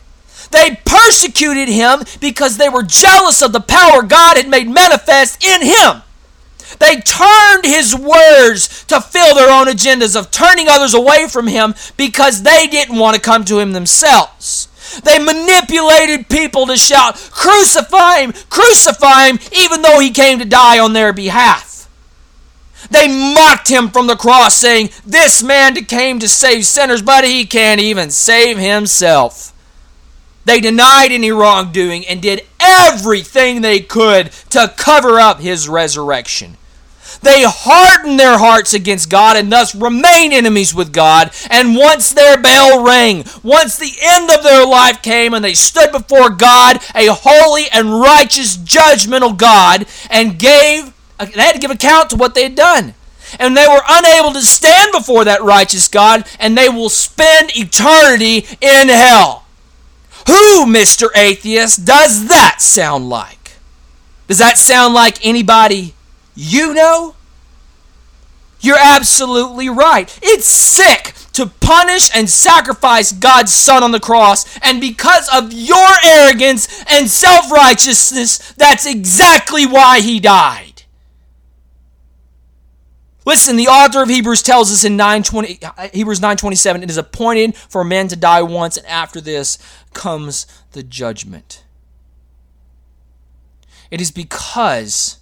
They 0.51 0.79
persecuted 0.85 1.67
him 1.67 2.03
because 2.19 2.57
they 2.57 2.69
were 2.69 2.83
jealous 2.83 3.41
of 3.41 3.51
the 3.51 3.59
power 3.59 4.01
God 4.03 4.37
had 4.37 4.49
made 4.49 4.69
manifest 4.69 5.43
in 5.43 5.61
him. 5.61 6.01
They 6.79 7.01
turned 7.01 7.65
his 7.65 7.95
words 7.95 8.85
to 8.85 9.01
fill 9.01 9.35
their 9.35 9.51
own 9.51 9.67
agendas 9.67 10.15
of 10.15 10.31
turning 10.31 10.67
others 10.67 10.93
away 10.93 11.27
from 11.27 11.47
him 11.47 11.73
because 11.97 12.43
they 12.43 12.67
didn't 12.67 12.97
want 12.97 13.15
to 13.15 13.21
come 13.21 13.45
to 13.45 13.59
him 13.59 13.73
themselves. 13.73 14.67
They 15.03 15.19
manipulated 15.19 16.29
people 16.29 16.67
to 16.67 16.77
shout, 16.77 17.15
Crucify 17.31 18.19
him! 18.19 18.33
Crucify 18.49 19.27
him! 19.27 19.39
even 19.51 19.81
though 19.81 19.99
he 19.99 20.11
came 20.11 20.39
to 20.39 20.45
die 20.45 20.79
on 20.79 20.93
their 20.93 21.11
behalf. 21.13 21.89
They 22.91 23.07
mocked 23.07 23.67
him 23.67 23.89
from 23.89 24.07
the 24.07 24.15
cross, 24.15 24.55
saying, 24.55 24.91
This 25.05 25.41
man 25.41 25.73
came 25.85 26.19
to 26.19 26.29
save 26.29 26.65
sinners, 26.65 27.01
but 27.01 27.23
he 27.23 27.45
can't 27.45 27.81
even 27.81 28.11
save 28.11 28.57
himself. 28.57 29.53
They 30.45 30.59
denied 30.59 31.11
any 31.11 31.31
wrongdoing 31.31 32.05
and 32.05 32.21
did 32.21 32.45
everything 32.59 33.61
they 33.61 33.79
could 33.79 34.31
to 34.51 34.73
cover 34.77 35.19
up 35.19 35.39
his 35.39 35.67
resurrection. 35.67 36.57
They 37.21 37.43
hardened 37.45 38.19
their 38.19 38.37
hearts 38.37 38.73
against 38.73 39.09
God 39.09 39.37
and 39.37 39.51
thus 39.51 39.75
remain 39.75 40.31
enemies 40.31 40.73
with 40.73 40.93
God. 40.93 41.31
And 41.49 41.75
once 41.75 42.13
their 42.13 42.41
bell 42.41 42.83
rang, 42.83 43.25
once 43.43 43.77
the 43.77 43.93
end 44.01 44.29
of 44.31 44.43
their 44.43 44.65
life 44.65 45.01
came 45.01 45.33
and 45.33 45.43
they 45.43 45.53
stood 45.53 45.91
before 45.91 46.29
God, 46.29 46.77
a 46.93 47.07
holy 47.07 47.65
and 47.71 47.99
righteous 47.99 48.57
judgmental 48.57 49.37
God, 49.37 49.85
and 50.09 50.39
gave 50.39 50.93
they 51.17 51.41
had 51.41 51.53
to 51.53 51.59
give 51.59 51.71
account 51.71 52.09
to 52.09 52.17
what 52.17 52.35
they 52.35 52.43
had 52.43 52.55
done. 52.55 52.93
And 53.39 53.55
they 53.55 53.67
were 53.67 53.81
unable 53.87 54.31
to 54.33 54.41
stand 54.41 54.91
before 54.91 55.25
that 55.25 55.41
righteous 55.41 55.87
God, 55.87 56.25
and 56.39 56.57
they 56.57 56.69
will 56.69 56.89
spend 56.89 57.51
eternity 57.55 58.45
in 58.61 58.89
hell. 58.89 59.45
Who, 60.27 60.65
Mr. 60.65 61.07
Atheist, 61.15 61.85
does 61.85 62.27
that 62.27 62.61
sound 62.61 63.09
like? 63.09 63.53
Does 64.27 64.39
that 64.39 64.57
sound 64.57 64.93
like 64.93 65.25
anybody 65.25 65.94
you 66.35 66.73
know? 66.73 67.15
You're 68.59 68.79
absolutely 68.79 69.69
right. 69.69 70.17
It's 70.21 70.47
sick 70.47 71.13
to 71.33 71.45
punish 71.47 72.09
and 72.15 72.29
sacrifice 72.29 73.11
God's 73.11 73.53
Son 73.53 73.83
on 73.83 73.91
the 73.91 73.99
cross, 73.99 74.57
and 74.59 74.79
because 74.79 75.29
of 75.33 75.51
your 75.51 75.87
arrogance 76.03 76.83
and 76.89 77.09
self 77.09 77.51
righteousness, 77.51 78.53
that's 78.53 78.85
exactly 78.85 79.65
why 79.65 79.99
He 79.99 80.19
died. 80.19 80.83
Listen, 83.25 83.55
the 83.57 83.67
author 83.67 84.03
of 84.03 84.09
Hebrews 84.09 84.43
tells 84.43 84.71
us 84.71 84.83
in 84.83 84.95
920, 84.95 85.59
uh, 85.63 85.89
Hebrews 85.93 86.19
9:27, 86.21 86.83
it 86.83 86.89
is 86.89 86.97
appointed 86.97 87.55
for 87.55 87.83
man 87.83 88.07
to 88.07 88.15
die 88.15 88.43
once, 88.43 88.77
and 88.77 88.87
after 88.87 89.19
this 89.19 89.57
comes 89.93 90.45
the 90.71 90.83
judgment. 90.83 91.63
It 93.91 93.99
is 93.99 94.11
because 94.11 95.17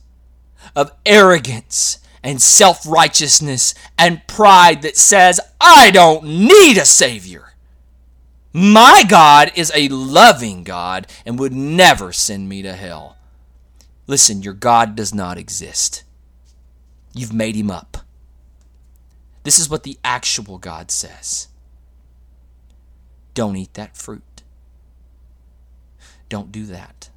of 0.75 0.91
arrogance 1.05 1.99
and 2.23 2.41
self 2.41 2.87
righteousness 2.87 3.73
and 3.97 4.25
pride 4.27 4.81
that 4.81 4.97
says, 4.97 5.39
I 5.59 5.91
don't 5.91 6.23
need 6.23 6.77
a 6.77 6.85
Savior. 6.85 7.53
My 8.53 9.03
God 9.07 9.51
is 9.55 9.71
a 9.75 9.89
loving 9.89 10.63
God 10.63 11.07
and 11.25 11.39
would 11.39 11.53
never 11.53 12.11
send 12.13 12.47
me 12.47 12.61
to 12.61 12.73
hell. 12.73 13.17
Listen, 14.05 14.43
your 14.43 14.53
God 14.53 14.95
does 14.95 15.13
not 15.13 15.37
exist. 15.37 16.03
You've 17.15 17.33
made 17.33 17.55
him 17.55 17.71
up. 17.71 17.97
This 19.43 19.59
is 19.59 19.69
what 19.69 19.83
the 19.83 19.97
actual 20.03 20.57
God 20.57 20.91
says. 20.91 21.47
Don't 23.33 23.55
eat 23.55 23.73
that 23.73 23.97
fruit. 23.97 24.43
Don't 26.29 26.51
do 26.51 26.65
that. 26.67 27.09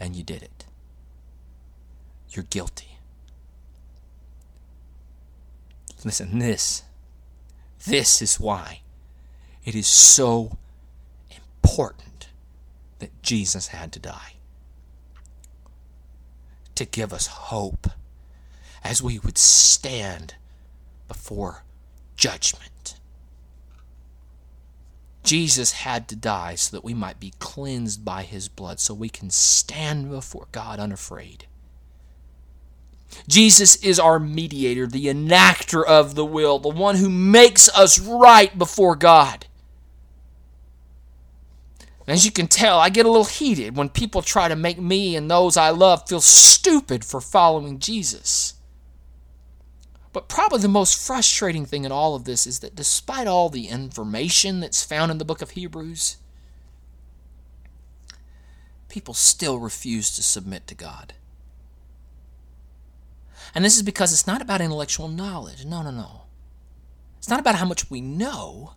And 0.00 0.16
you 0.16 0.22
did 0.22 0.42
it. 0.42 0.53
You're 2.34 2.44
guilty. 2.50 2.98
Listen, 6.04 6.38
this, 6.38 6.82
this 7.86 8.20
is 8.20 8.38
why 8.38 8.80
it 9.64 9.74
is 9.74 9.86
so 9.86 10.58
important 11.30 12.28
that 12.98 13.10
Jesus 13.22 13.68
had 13.68 13.92
to 13.92 13.98
die. 14.00 14.32
to 16.74 16.84
give 16.84 17.12
us 17.12 17.26
hope 17.26 17.88
as 18.82 19.02
we 19.02 19.18
would 19.18 19.38
stand 19.38 20.34
before 21.08 21.64
judgment. 22.16 22.96
Jesus 25.22 25.72
had 25.72 26.08
to 26.08 26.16
die 26.16 26.54
so 26.54 26.76
that 26.76 26.84
we 26.84 26.92
might 26.92 27.18
be 27.18 27.32
cleansed 27.38 28.04
by 28.04 28.22
his 28.22 28.48
blood, 28.48 28.78
so 28.78 28.92
we 28.92 29.08
can 29.08 29.30
stand 29.30 30.10
before 30.10 30.48
God 30.52 30.78
unafraid. 30.78 31.46
Jesus 33.28 33.76
is 33.76 33.98
our 33.98 34.18
mediator, 34.18 34.86
the 34.86 35.06
enactor 35.06 35.84
of 35.84 36.14
the 36.14 36.24
will, 36.24 36.58
the 36.58 36.68
one 36.68 36.96
who 36.96 37.08
makes 37.08 37.68
us 37.70 37.98
right 37.98 38.56
before 38.58 38.96
God. 38.96 39.46
As 42.06 42.26
you 42.26 42.30
can 42.30 42.48
tell, 42.48 42.78
I 42.78 42.90
get 42.90 43.06
a 43.06 43.10
little 43.10 43.24
heated 43.24 43.76
when 43.76 43.88
people 43.88 44.20
try 44.20 44.48
to 44.48 44.56
make 44.56 44.78
me 44.78 45.16
and 45.16 45.30
those 45.30 45.56
I 45.56 45.70
love 45.70 46.06
feel 46.06 46.20
stupid 46.20 47.04
for 47.04 47.20
following 47.20 47.78
Jesus. 47.78 48.54
But 50.12 50.28
probably 50.28 50.60
the 50.60 50.68
most 50.68 51.04
frustrating 51.04 51.64
thing 51.64 51.84
in 51.84 51.90
all 51.90 52.14
of 52.14 52.24
this 52.24 52.46
is 52.46 52.60
that 52.60 52.76
despite 52.76 53.26
all 53.26 53.48
the 53.48 53.68
information 53.68 54.60
that's 54.60 54.84
found 54.84 55.10
in 55.10 55.18
the 55.18 55.24
book 55.24 55.42
of 55.42 55.50
Hebrews, 55.50 56.18
people 58.88 59.14
still 59.14 59.58
refuse 59.58 60.14
to 60.14 60.22
submit 60.22 60.66
to 60.68 60.74
God. 60.74 61.14
And 63.54 63.64
this 63.64 63.76
is 63.76 63.82
because 63.82 64.12
it's 64.12 64.26
not 64.26 64.42
about 64.42 64.60
intellectual 64.60 65.08
knowledge. 65.08 65.64
No, 65.64 65.82
no, 65.82 65.90
no. 65.90 66.22
It's 67.18 67.28
not 67.28 67.40
about 67.40 67.54
how 67.54 67.66
much 67.66 67.90
we 67.90 68.00
know, 68.00 68.74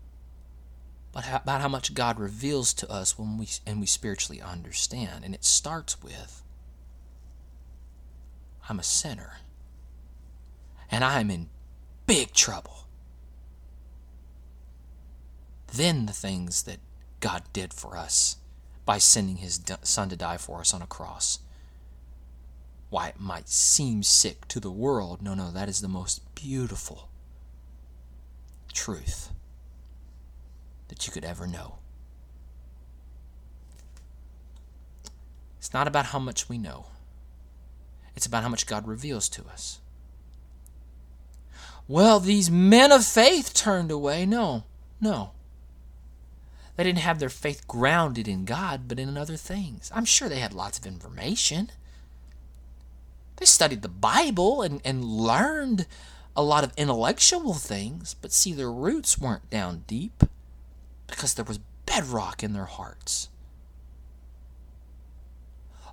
but 1.12 1.26
about 1.28 1.62
how 1.62 1.68
much 1.68 1.94
God 1.94 2.20
reveals 2.20 2.74
to 2.76 2.92
us 2.92 3.18
when 3.18 3.38
we 3.38 3.50
and 3.66 3.80
we 3.80 3.88
spiritually 3.88 4.42
understand. 4.42 5.26
And 5.26 5.34
it 5.34 5.44
starts 5.44 6.02
with 6.04 6.44
I'm 8.70 8.80
a 8.80 8.84
sinner. 8.84 9.38
And 10.92 11.04
I'm 11.04 11.32
in 11.32 11.50
big 12.06 12.34
trouble. 12.34 12.86
Then 15.74 16.06
the 16.06 16.14
things 16.14 16.64
that 16.64 16.80
God 17.20 17.44
did 17.52 17.74
for 17.74 17.98
us 17.98 18.38
by 18.86 19.00
sending 19.00 19.38
his 19.38 19.60
son 19.84 20.10
to 20.10 20.16
die 20.16 20.38
for 20.38 20.60
us 20.60 20.74
on 20.74 20.82
a 20.82 20.88
cross 20.88 21.40
why 22.90 23.10
it 23.10 23.20
might 23.20 23.50
seem 23.50 24.04
sick 24.04 24.48
to 24.48 24.60
the 24.60 24.72
world. 24.72 25.22
No, 25.22 25.34
no, 25.34 25.52
that 25.52 25.70
is 25.70 25.82
the 25.82 25.88
most 25.88 26.22
beautiful 26.36 27.10
truth 28.74 29.32
that 30.88 31.06
you 31.06 31.12
could 31.12 31.26
ever 31.26 31.48
know. 31.48 31.76
It's 35.58 35.74
not 35.74 35.88
about 35.88 36.08
how 36.08 36.20
much 36.20 36.48
we 36.48 36.58
know, 36.58 36.88
it's 38.16 38.26
about 38.26 38.44
how 38.44 38.50
much 38.50 38.68
God 38.68 38.88
reveals 38.88 39.28
to 39.30 39.46
us. 39.46 39.80
Well, 41.90 42.20
these 42.20 42.52
men 42.52 42.92
of 42.92 43.06
faith 43.06 43.54
turned 43.54 43.92
away. 43.92 44.26
No, 44.26 44.66
no. 45.00 45.32
They 46.76 46.84
didn't 46.84 47.00
have 47.00 47.20
their 47.20 47.30
faith 47.30 47.68
grounded 47.68 48.28
in 48.28 48.46
God, 48.46 48.88
but 48.88 49.00
in 49.00 49.18
other 49.18 49.38
things. 49.38 49.92
I'm 49.96 50.06
sure 50.06 50.30
they 50.30 50.40
had 50.40 50.54
lots 50.54 50.78
of 50.78 50.86
information. 50.86 51.72
They 53.38 53.46
studied 53.46 53.82
the 53.82 53.88
Bible 53.88 54.62
and, 54.62 54.82
and 54.84 55.04
learned 55.04 55.86
a 56.36 56.44
lot 56.44 56.64
of 56.64 56.74
intellectual 56.78 57.54
things, 57.54 58.16
but 58.22 58.32
see, 58.32 58.54
their 58.54 58.72
roots 58.72 59.18
weren't 59.18 59.50
down 59.50 59.84
deep 59.88 60.24
because 61.08 61.34
there 61.34 61.46
was 61.46 61.60
bedrock 61.86 62.44
in 62.44 62.54
their 62.54 62.66
hearts. 62.66 63.30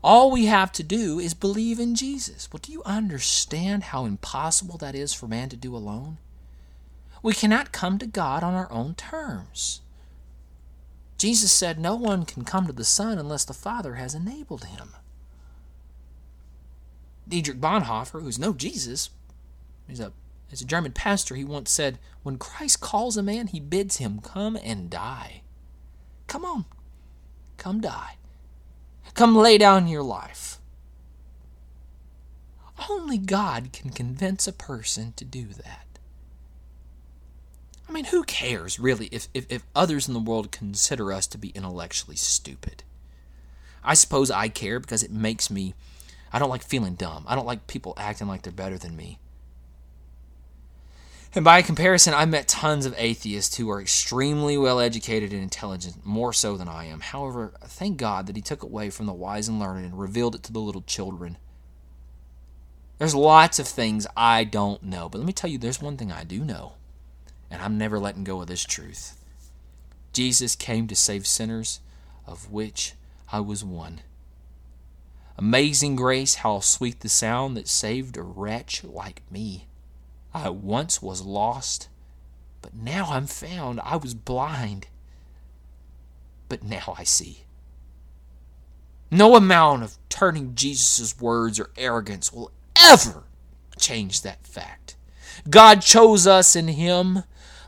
All 0.02 0.30
we 0.30 0.44
have 0.46 0.70
to 0.72 0.83
do 0.83 1.18
is 1.18 1.33
believe 1.33 1.80
in 1.80 1.94
Jesus. 1.94 2.50
Well, 2.52 2.61
do 2.62 2.70
you 2.70 2.83
understand 2.85 3.85
how 3.85 4.04
impossible 4.04 4.76
that 4.78 4.94
is 4.94 5.14
for 5.14 5.26
man 5.26 5.48
to 5.48 5.57
do 5.57 5.74
alone? 5.74 6.18
We 7.22 7.33
cannot 7.33 7.72
come 7.72 7.96
to 7.98 8.07
God 8.07 8.42
on 8.42 8.52
our 8.52 8.70
own 8.70 8.96
terms. 8.96 9.80
Jesus 11.16 11.52
said, 11.52 11.78
No 11.78 11.94
one 11.94 12.26
can 12.26 12.44
come 12.44 12.66
to 12.66 12.72
the 12.74 12.85
Son 12.85 13.18
unless 13.18 13.46
the 13.46 13.54
Father 13.54 13.94
has 13.94 14.14
enabled 14.14 14.64
him. 14.66 14.90
Dietrich 17.27 17.61
Bonhoeffer, 17.61 18.23
who's 18.23 18.39
no 18.39 18.53
Jesus, 18.53 19.11
he's 19.89 20.01
a, 20.01 20.13
he's 20.49 20.61
a 20.61 20.67
German 20.67 20.93
pastor, 20.93 21.35
he 21.35 21.45
once 21.45 21.71
said, 21.71 21.99
When 22.23 22.39
Christ 22.39 22.81
calls 22.81 23.17
a 23.17 23.23
man, 23.23 23.49
he 23.49 23.61
bids 23.61 23.97
him 23.97 24.21
come 24.21 24.57
and 24.63 24.91
die. 24.91 25.43
Come 26.27 26.45
on, 26.45 26.65
come 27.57 27.81
die. 27.81 28.17
Come 29.15 29.37
lay 29.37 29.59
down 29.59 29.87
your 29.87 30.03
life. 30.03 30.59
Only 32.91 33.19
God 33.19 33.71
can 33.73 33.91
convince 33.91 34.47
a 34.47 34.53
person 34.53 35.13
to 35.17 35.25
do 35.25 35.47
that. 35.47 35.85
I 37.89 37.93
mean, 37.93 38.07
who 38.07 38.25
cares, 38.25 38.81
really, 38.81 39.07
if, 39.13 39.29
if, 39.35 39.47
if 39.49 39.63
others 39.75 40.09
in 40.09 40.15
the 40.15 40.21
world 40.21 40.51
consider 40.51 41.13
us 41.13 41.27
to 41.29 41.39
be 41.39 41.51
intellectually 41.51 42.17
stupid? 42.17 42.83
I 43.85 43.95
suppose 43.95 44.31
I 44.31 44.49
care 44.49 44.81
because 44.81 45.03
it 45.03 45.13
makes 45.13 45.51
me 45.51 45.75
I 46.35 46.40
don't 46.40 46.51
like 46.51 46.64
feeling 46.64 46.94
dumb. 46.94 47.25
I 47.29 47.37
don't 47.37 47.47
like 47.47 47.68
people 47.68 47.94
acting 47.97 48.27
like 48.27 48.42
they're 48.42 48.53
better 48.53 48.77
than 48.77 48.97
me. 48.97 49.20
And 51.33 51.44
by 51.44 51.62
comparison, 51.62 52.12
I 52.12 52.25
met 52.25 52.49
tons 52.49 52.87
of 52.87 52.94
atheists 52.99 53.57
who 53.57 53.70
are 53.70 53.81
extremely 53.81 54.59
well 54.59 54.81
educated 54.81 55.33
and 55.33 55.40
intelligent, 55.40 56.05
more 56.05 56.33
so 56.33 56.57
than 56.57 56.66
I 56.66 56.87
am. 56.87 56.99
However, 56.99 57.53
thank 57.62 57.99
God 57.99 58.27
that 58.27 58.35
He 58.35 58.42
took 58.42 58.64
away 58.64 58.90
from 58.90 59.07
the 59.07 59.12
wise 59.12 59.47
and 59.47 59.61
learned 59.61 59.85
and 59.85 59.97
revealed 59.97 60.35
it 60.35 60.42
to 60.42 60.53
the 60.53 60.59
little 60.59 60.83
children. 60.83 61.38
There's 62.99 63.14
lots 63.14 63.61
of 63.61 63.68
things 63.68 64.05
I 64.16 64.42
don't 64.42 64.83
know, 64.83 65.09
but 65.09 65.18
let 65.18 65.27
me 65.29 65.33
tell 65.33 65.51
you, 65.51 65.59
there's 65.59 65.81
one 65.81 65.97
thing 65.97 66.11
I 66.11 66.25
do 66.25 66.44
know, 66.44 66.73
and 67.49 67.62
I'm 67.62 67.79
never 67.79 68.01
letting 68.01 68.25
go 68.25 68.40
of 68.40 68.49
this 68.49 68.64
truth. 68.64 69.16
Jesus 70.12 70.57
came 70.57 70.88
to 70.88 70.97
save 70.97 71.29
sinners, 71.29 71.79
of 72.27 72.51
which 72.51 72.94
I 73.31 73.38
was 73.38 73.64
one. 73.64 74.01
Amazing 75.37 75.97
grace, 75.97 76.37
how 76.37 76.61
sweet 76.61 77.01
the 77.01 77.09
sound 77.09 77.57
that 77.57 77.66
saved 77.66 78.16
a 78.16 78.23
wretch 78.23 78.85
like 78.85 79.23
me. 79.31 79.66
I 80.33 80.49
once 80.49 81.03
was 81.03 81.23
lost, 81.23 81.88
but 82.62 82.75
now 82.75 83.07
I'm 83.11 83.27
found. 83.27 83.81
I 83.81 83.97
was 83.97 84.14
blind, 84.14 84.87
but 86.49 86.62
now 86.62 86.94
I 86.97 87.05
see. 87.05 87.44
No 89.11 89.37
amount 89.37 89.83
of 89.83 89.97
turning 90.09 90.55
Jesus' 90.55 91.20
words 91.20 91.59
or 91.59 91.70
arrogance 91.77 92.33
will 92.33 92.51
ever 92.77 93.25
change 93.77 94.23
that 94.23 94.47
fact. 94.47 94.97
God 95.51 95.83
chose 95.83 96.27
us 96.27 96.55
in 96.55 96.68
Him 96.68 97.25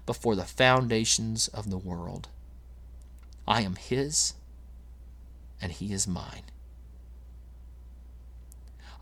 before 0.07 0.37
the 0.37 0.45
foundations 0.45 1.49
of 1.49 1.69
the 1.71 1.79
world. 1.79 2.29
I 3.47 3.63
am 3.63 3.75
His, 3.77 4.35
and 5.61 5.73
He 5.73 5.93
is 5.93 6.07
mine. 6.07 6.45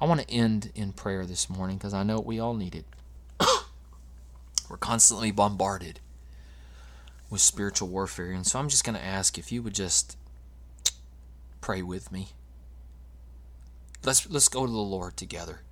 I 0.04 0.06
want 0.06 0.20
to 0.20 0.30
end 0.30 0.70
in 0.74 0.92
prayer 0.92 1.24
this 1.24 1.48
morning 1.48 1.78
because 1.78 1.94
I 1.94 2.02
know 2.02 2.20
we 2.20 2.38
all 2.38 2.52
need 2.52 2.74
it. 2.74 2.84
We're 4.68 4.76
constantly 4.76 5.30
bombarded 5.30 5.98
with 7.30 7.40
spiritual 7.40 7.88
warfare. 7.88 8.30
And 8.30 8.46
so 8.46 8.58
I'm 8.58 8.68
just 8.68 8.84
going 8.84 8.98
to 8.98 9.02
ask 9.02 9.38
if 9.38 9.50
you 9.50 9.62
would 9.62 9.74
just 9.74 10.18
pray 11.62 11.80
with 11.80 12.12
me. 12.12 12.28
Let's 14.04 14.28
let's 14.28 14.48
go 14.48 14.66
to 14.66 14.70
the 14.70 14.76
Lord 14.76 15.16
together. 15.16 15.62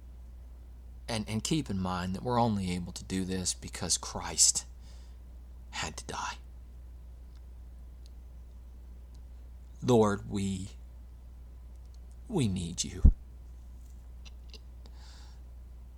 And 1.06 1.26
and 1.28 1.44
keep 1.44 1.68
in 1.68 1.78
mind 1.78 2.14
that 2.14 2.22
we're 2.22 2.40
only 2.40 2.72
able 2.72 2.92
to 2.92 3.04
do 3.04 3.26
this 3.26 3.52
because 3.52 3.98
Christ 3.98 4.64
had 5.72 5.98
to 5.98 6.06
die. 6.06 6.36
Lord, 9.84 10.22
we 10.30 10.68
we 12.28 12.48
need 12.48 12.82
you. 12.82 13.12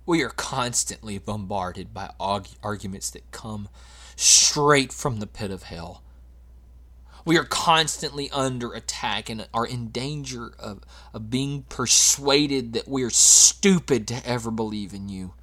We 0.05 0.21
are 0.23 0.29
constantly 0.29 1.17
bombarded 1.17 1.93
by 1.93 2.11
arguments 2.19 3.09
that 3.11 3.31
come 3.31 3.69
straight 4.15 4.93
from 4.93 5.19
the 5.19 5.27
pit 5.27 5.51
of 5.51 5.63
hell. 5.63 6.03
We 7.25 7.37
are 7.39 7.43
constantly 7.43 8.29
under 8.29 8.71
attack 8.73 9.29
and 9.29 9.47
are 9.51 9.65
in 9.65 9.87
danger 9.87 10.53
of, 10.59 10.83
of 11.11 11.31
being 11.31 11.63
persuaded 11.63 12.73
that 12.73 12.87
we 12.87 13.03
are 13.03 13.09
stupid 13.09 14.07
to 14.09 14.27
ever 14.27 14.51
believe 14.51 14.93
in 14.93 15.09
you. 15.09 15.33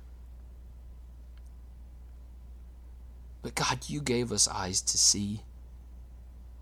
But 3.43 3.57
God, 3.57 3.81
you 3.89 4.01
gave 4.01 4.31
us 4.31 4.47
eyes 4.47 4.81
to 4.83 4.97
see. 4.97 5.43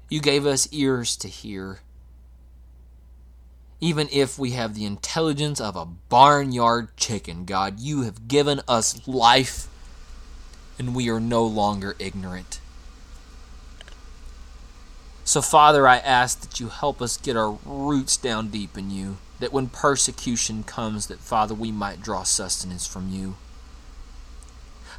You 0.08 0.20
gave 0.20 0.46
us 0.46 0.72
ears 0.72 1.16
to 1.18 1.28
hear 1.28 1.80
even 3.80 4.08
if 4.12 4.38
we 4.38 4.50
have 4.52 4.74
the 4.74 4.84
intelligence 4.84 5.60
of 5.60 5.76
a 5.76 5.84
barnyard 5.86 6.94
chicken. 6.96 7.44
God, 7.44 7.80
you 7.80 8.02
have 8.02 8.28
given 8.28 8.60
us 8.68 9.06
life, 9.08 9.68
and 10.78 10.94
we 10.94 11.08
are 11.08 11.20
no 11.20 11.44
longer 11.44 11.96
ignorant. 11.98 12.60
So, 15.24 15.40
Father, 15.40 15.86
I 15.86 15.98
ask 15.98 16.40
that 16.40 16.58
you 16.60 16.68
help 16.68 17.00
us 17.00 17.16
get 17.16 17.36
our 17.36 17.52
roots 17.64 18.16
down 18.16 18.48
deep 18.48 18.76
in 18.76 18.90
you. 18.90 19.18
that 19.40 19.52
when 19.52 19.68
persecution 19.68 20.62
comes, 20.62 21.06
that 21.06 21.18
Father, 21.18 21.54
we 21.54 21.72
might 21.72 22.02
draw 22.02 22.22
sustenance 22.22 22.86
from 22.86 23.10
you. 23.10 23.36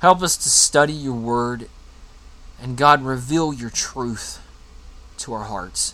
Help 0.02 0.22
us 0.24 0.36
to 0.36 0.50
study 0.50 0.94
your 0.94 1.14
word 1.14 1.70
and 2.60 2.78
God, 2.78 3.04
reveal 3.04 3.54
your 3.54 3.70
truth 3.70 4.40
to 5.18 5.34
our 5.34 5.46
hearts. 5.46 5.94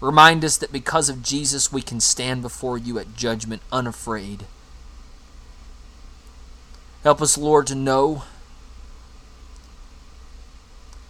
Remind 0.00 0.44
us 0.44 0.56
that 0.56 0.72
because 0.72 1.08
of 1.08 1.22
Jesus, 1.22 1.72
we 1.72 1.82
can 1.82 2.00
stand 2.00 2.42
before 2.42 2.78
you 2.78 2.98
at 2.98 3.16
judgment 3.16 3.62
unafraid. 3.72 4.44
Help 7.02 7.20
us, 7.20 7.36
Lord, 7.36 7.66
to 7.68 7.74
know 7.74 8.22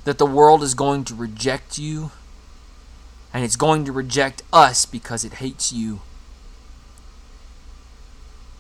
that 0.05 0.19
the 0.19 0.27
world 0.27 0.63
is 0.63 0.75
going 0.75 1.05
to 1.05 1.15
reject 1.15 1.79
you 1.79 2.13
and 3.35 3.45
it's 3.45 3.57
going 3.57 3.85
to 3.85 3.93
reject 3.93 4.43
us 4.53 4.87
because 4.87 5.25
it 5.25 5.35
hates 5.35 5.71
you. 5.73 6.01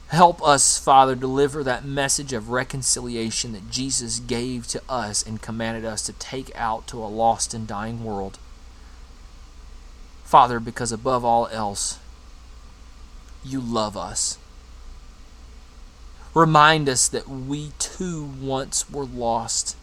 Help 0.08 0.42
us, 0.42 0.78
Father, 0.78 1.14
deliver 1.14 1.62
that 1.62 1.84
message 1.84 2.32
of 2.32 2.50
reconciliation 2.50 3.52
that 3.52 3.70
Jesus 3.70 4.20
gave 4.20 4.66
to 4.68 4.82
us 4.88 5.22
and 5.22 5.40
commanded 5.40 5.84
us 5.84 6.02
to 6.02 6.12
take 6.14 6.50
out 6.54 6.86
to 6.88 6.98
a 6.98 7.06
lost 7.06 7.52
and 7.54 7.66
dying 7.66 8.04
world. 8.04 8.38
Father, 10.28 10.60
because 10.60 10.92
above 10.92 11.24
all 11.24 11.46
else, 11.46 11.98
you 13.42 13.62
love 13.62 13.96
us. 13.96 14.36
Remind 16.34 16.86
us 16.86 17.08
that 17.08 17.30
we 17.30 17.72
too 17.78 18.24
once 18.38 18.90
were 18.90 19.06
lost, 19.06 19.74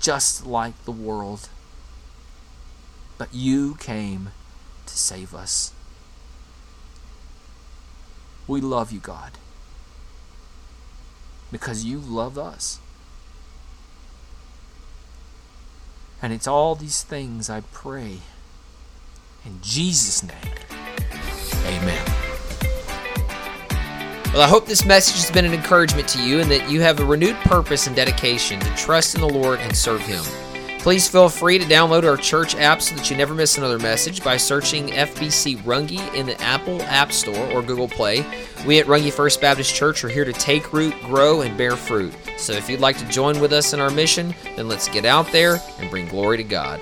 just 0.00 0.46
like 0.46 0.82
the 0.86 0.90
world. 0.90 1.50
But 3.18 3.34
you 3.34 3.74
came 3.74 4.30
to 4.86 4.96
save 4.96 5.34
us. 5.34 5.74
We 8.48 8.62
love 8.62 8.90
you, 8.90 9.00
God, 9.00 9.32
because 11.52 11.84
you 11.84 11.98
love 11.98 12.38
us. 12.38 12.78
And 16.22 16.32
it's 16.32 16.46
all 16.46 16.74
these 16.74 17.02
things 17.02 17.50
I 17.50 17.60
pray 17.60 18.20
in 19.46 19.58
Jesus' 19.62 20.22
name. 20.22 20.36
Amen. 21.66 22.04
Well, 24.32 24.42
I 24.42 24.48
hope 24.48 24.66
this 24.66 24.84
message 24.84 25.16
has 25.16 25.30
been 25.30 25.46
an 25.46 25.54
encouragement 25.54 26.08
to 26.08 26.22
you 26.22 26.40
and 26.40 26.50
that 26.50 26.68
you 26.70 26.82
have 26.82 27.00
a 27.00 27.04
renewed 27.04 27.36
purpose 27.36 27.86
and 27.86 27.96
dedication 27.96 28.60
to 28.60 28.74
trust 28.74 29.14
in 29.14 29.22
the 29.22 29.28
Lord 29.28 29.60
and 29.60 29.74
serve 29.74 30.02
Him. 30.02 30.22
Please 30.80 31.08
feel 31.08 31.28
free 31.28 31.58
to 31.58 31.64
download 31.64 32.04
our 32.04 32.16
church 32.16 32.54
app 32.54 32.80
so 32.80 32.94
that 32.94 33.10
you 33.10 33.16
never 33.16 33.34
miss 33.34 33.58
another 33.58 33.78
message 33.78 34.22
by 34.22 34.36
searching 34.36 34.88
FBC 34.88 35.56
Runge 35.62 36.14
in 36.14 36.26
the 36.26 36.40
Apple 36.40 36.80
App 36.82 37.12
Store 37.12 37.50
or 37.50 37.62
Google 37.62 37.88
Play. 37.88 38.24
We 38.66 38.78
at 38.78 38.86
Runge 38.86 39.10
First 39.12 39.40
Baptist 39.40 39.74
Church 39.74 40.04
are 40.04 40.08
here 40.08 40.24
to 40.24 40.32
take 40.32 40.72
root, 40.72 40.94
grow, 41.02 41.40
and 41.40 41.56
bear 41.56 41.74
fruit. 41.74 42.14
So 42.36 42.52
if 42.52 42.68
you'd 42.68 42.80
like 42.80 42.98
to 42.98 43.08
join 43.08 43.40
with 43.40 43.52
us 43.52 43.72
in 43.72 43.80
our 43.80 43.90
mission, 43.90 44.34
then 44.54 44.68
let's 44.68 44.86
get 44.88 45.04
out 45.04 45.32
there 45.32 45.60
and 45.80 45.90
bring 45.90 46.06
glory 46.08 46.36
to 46.36 46.44
God. 46.44 46.80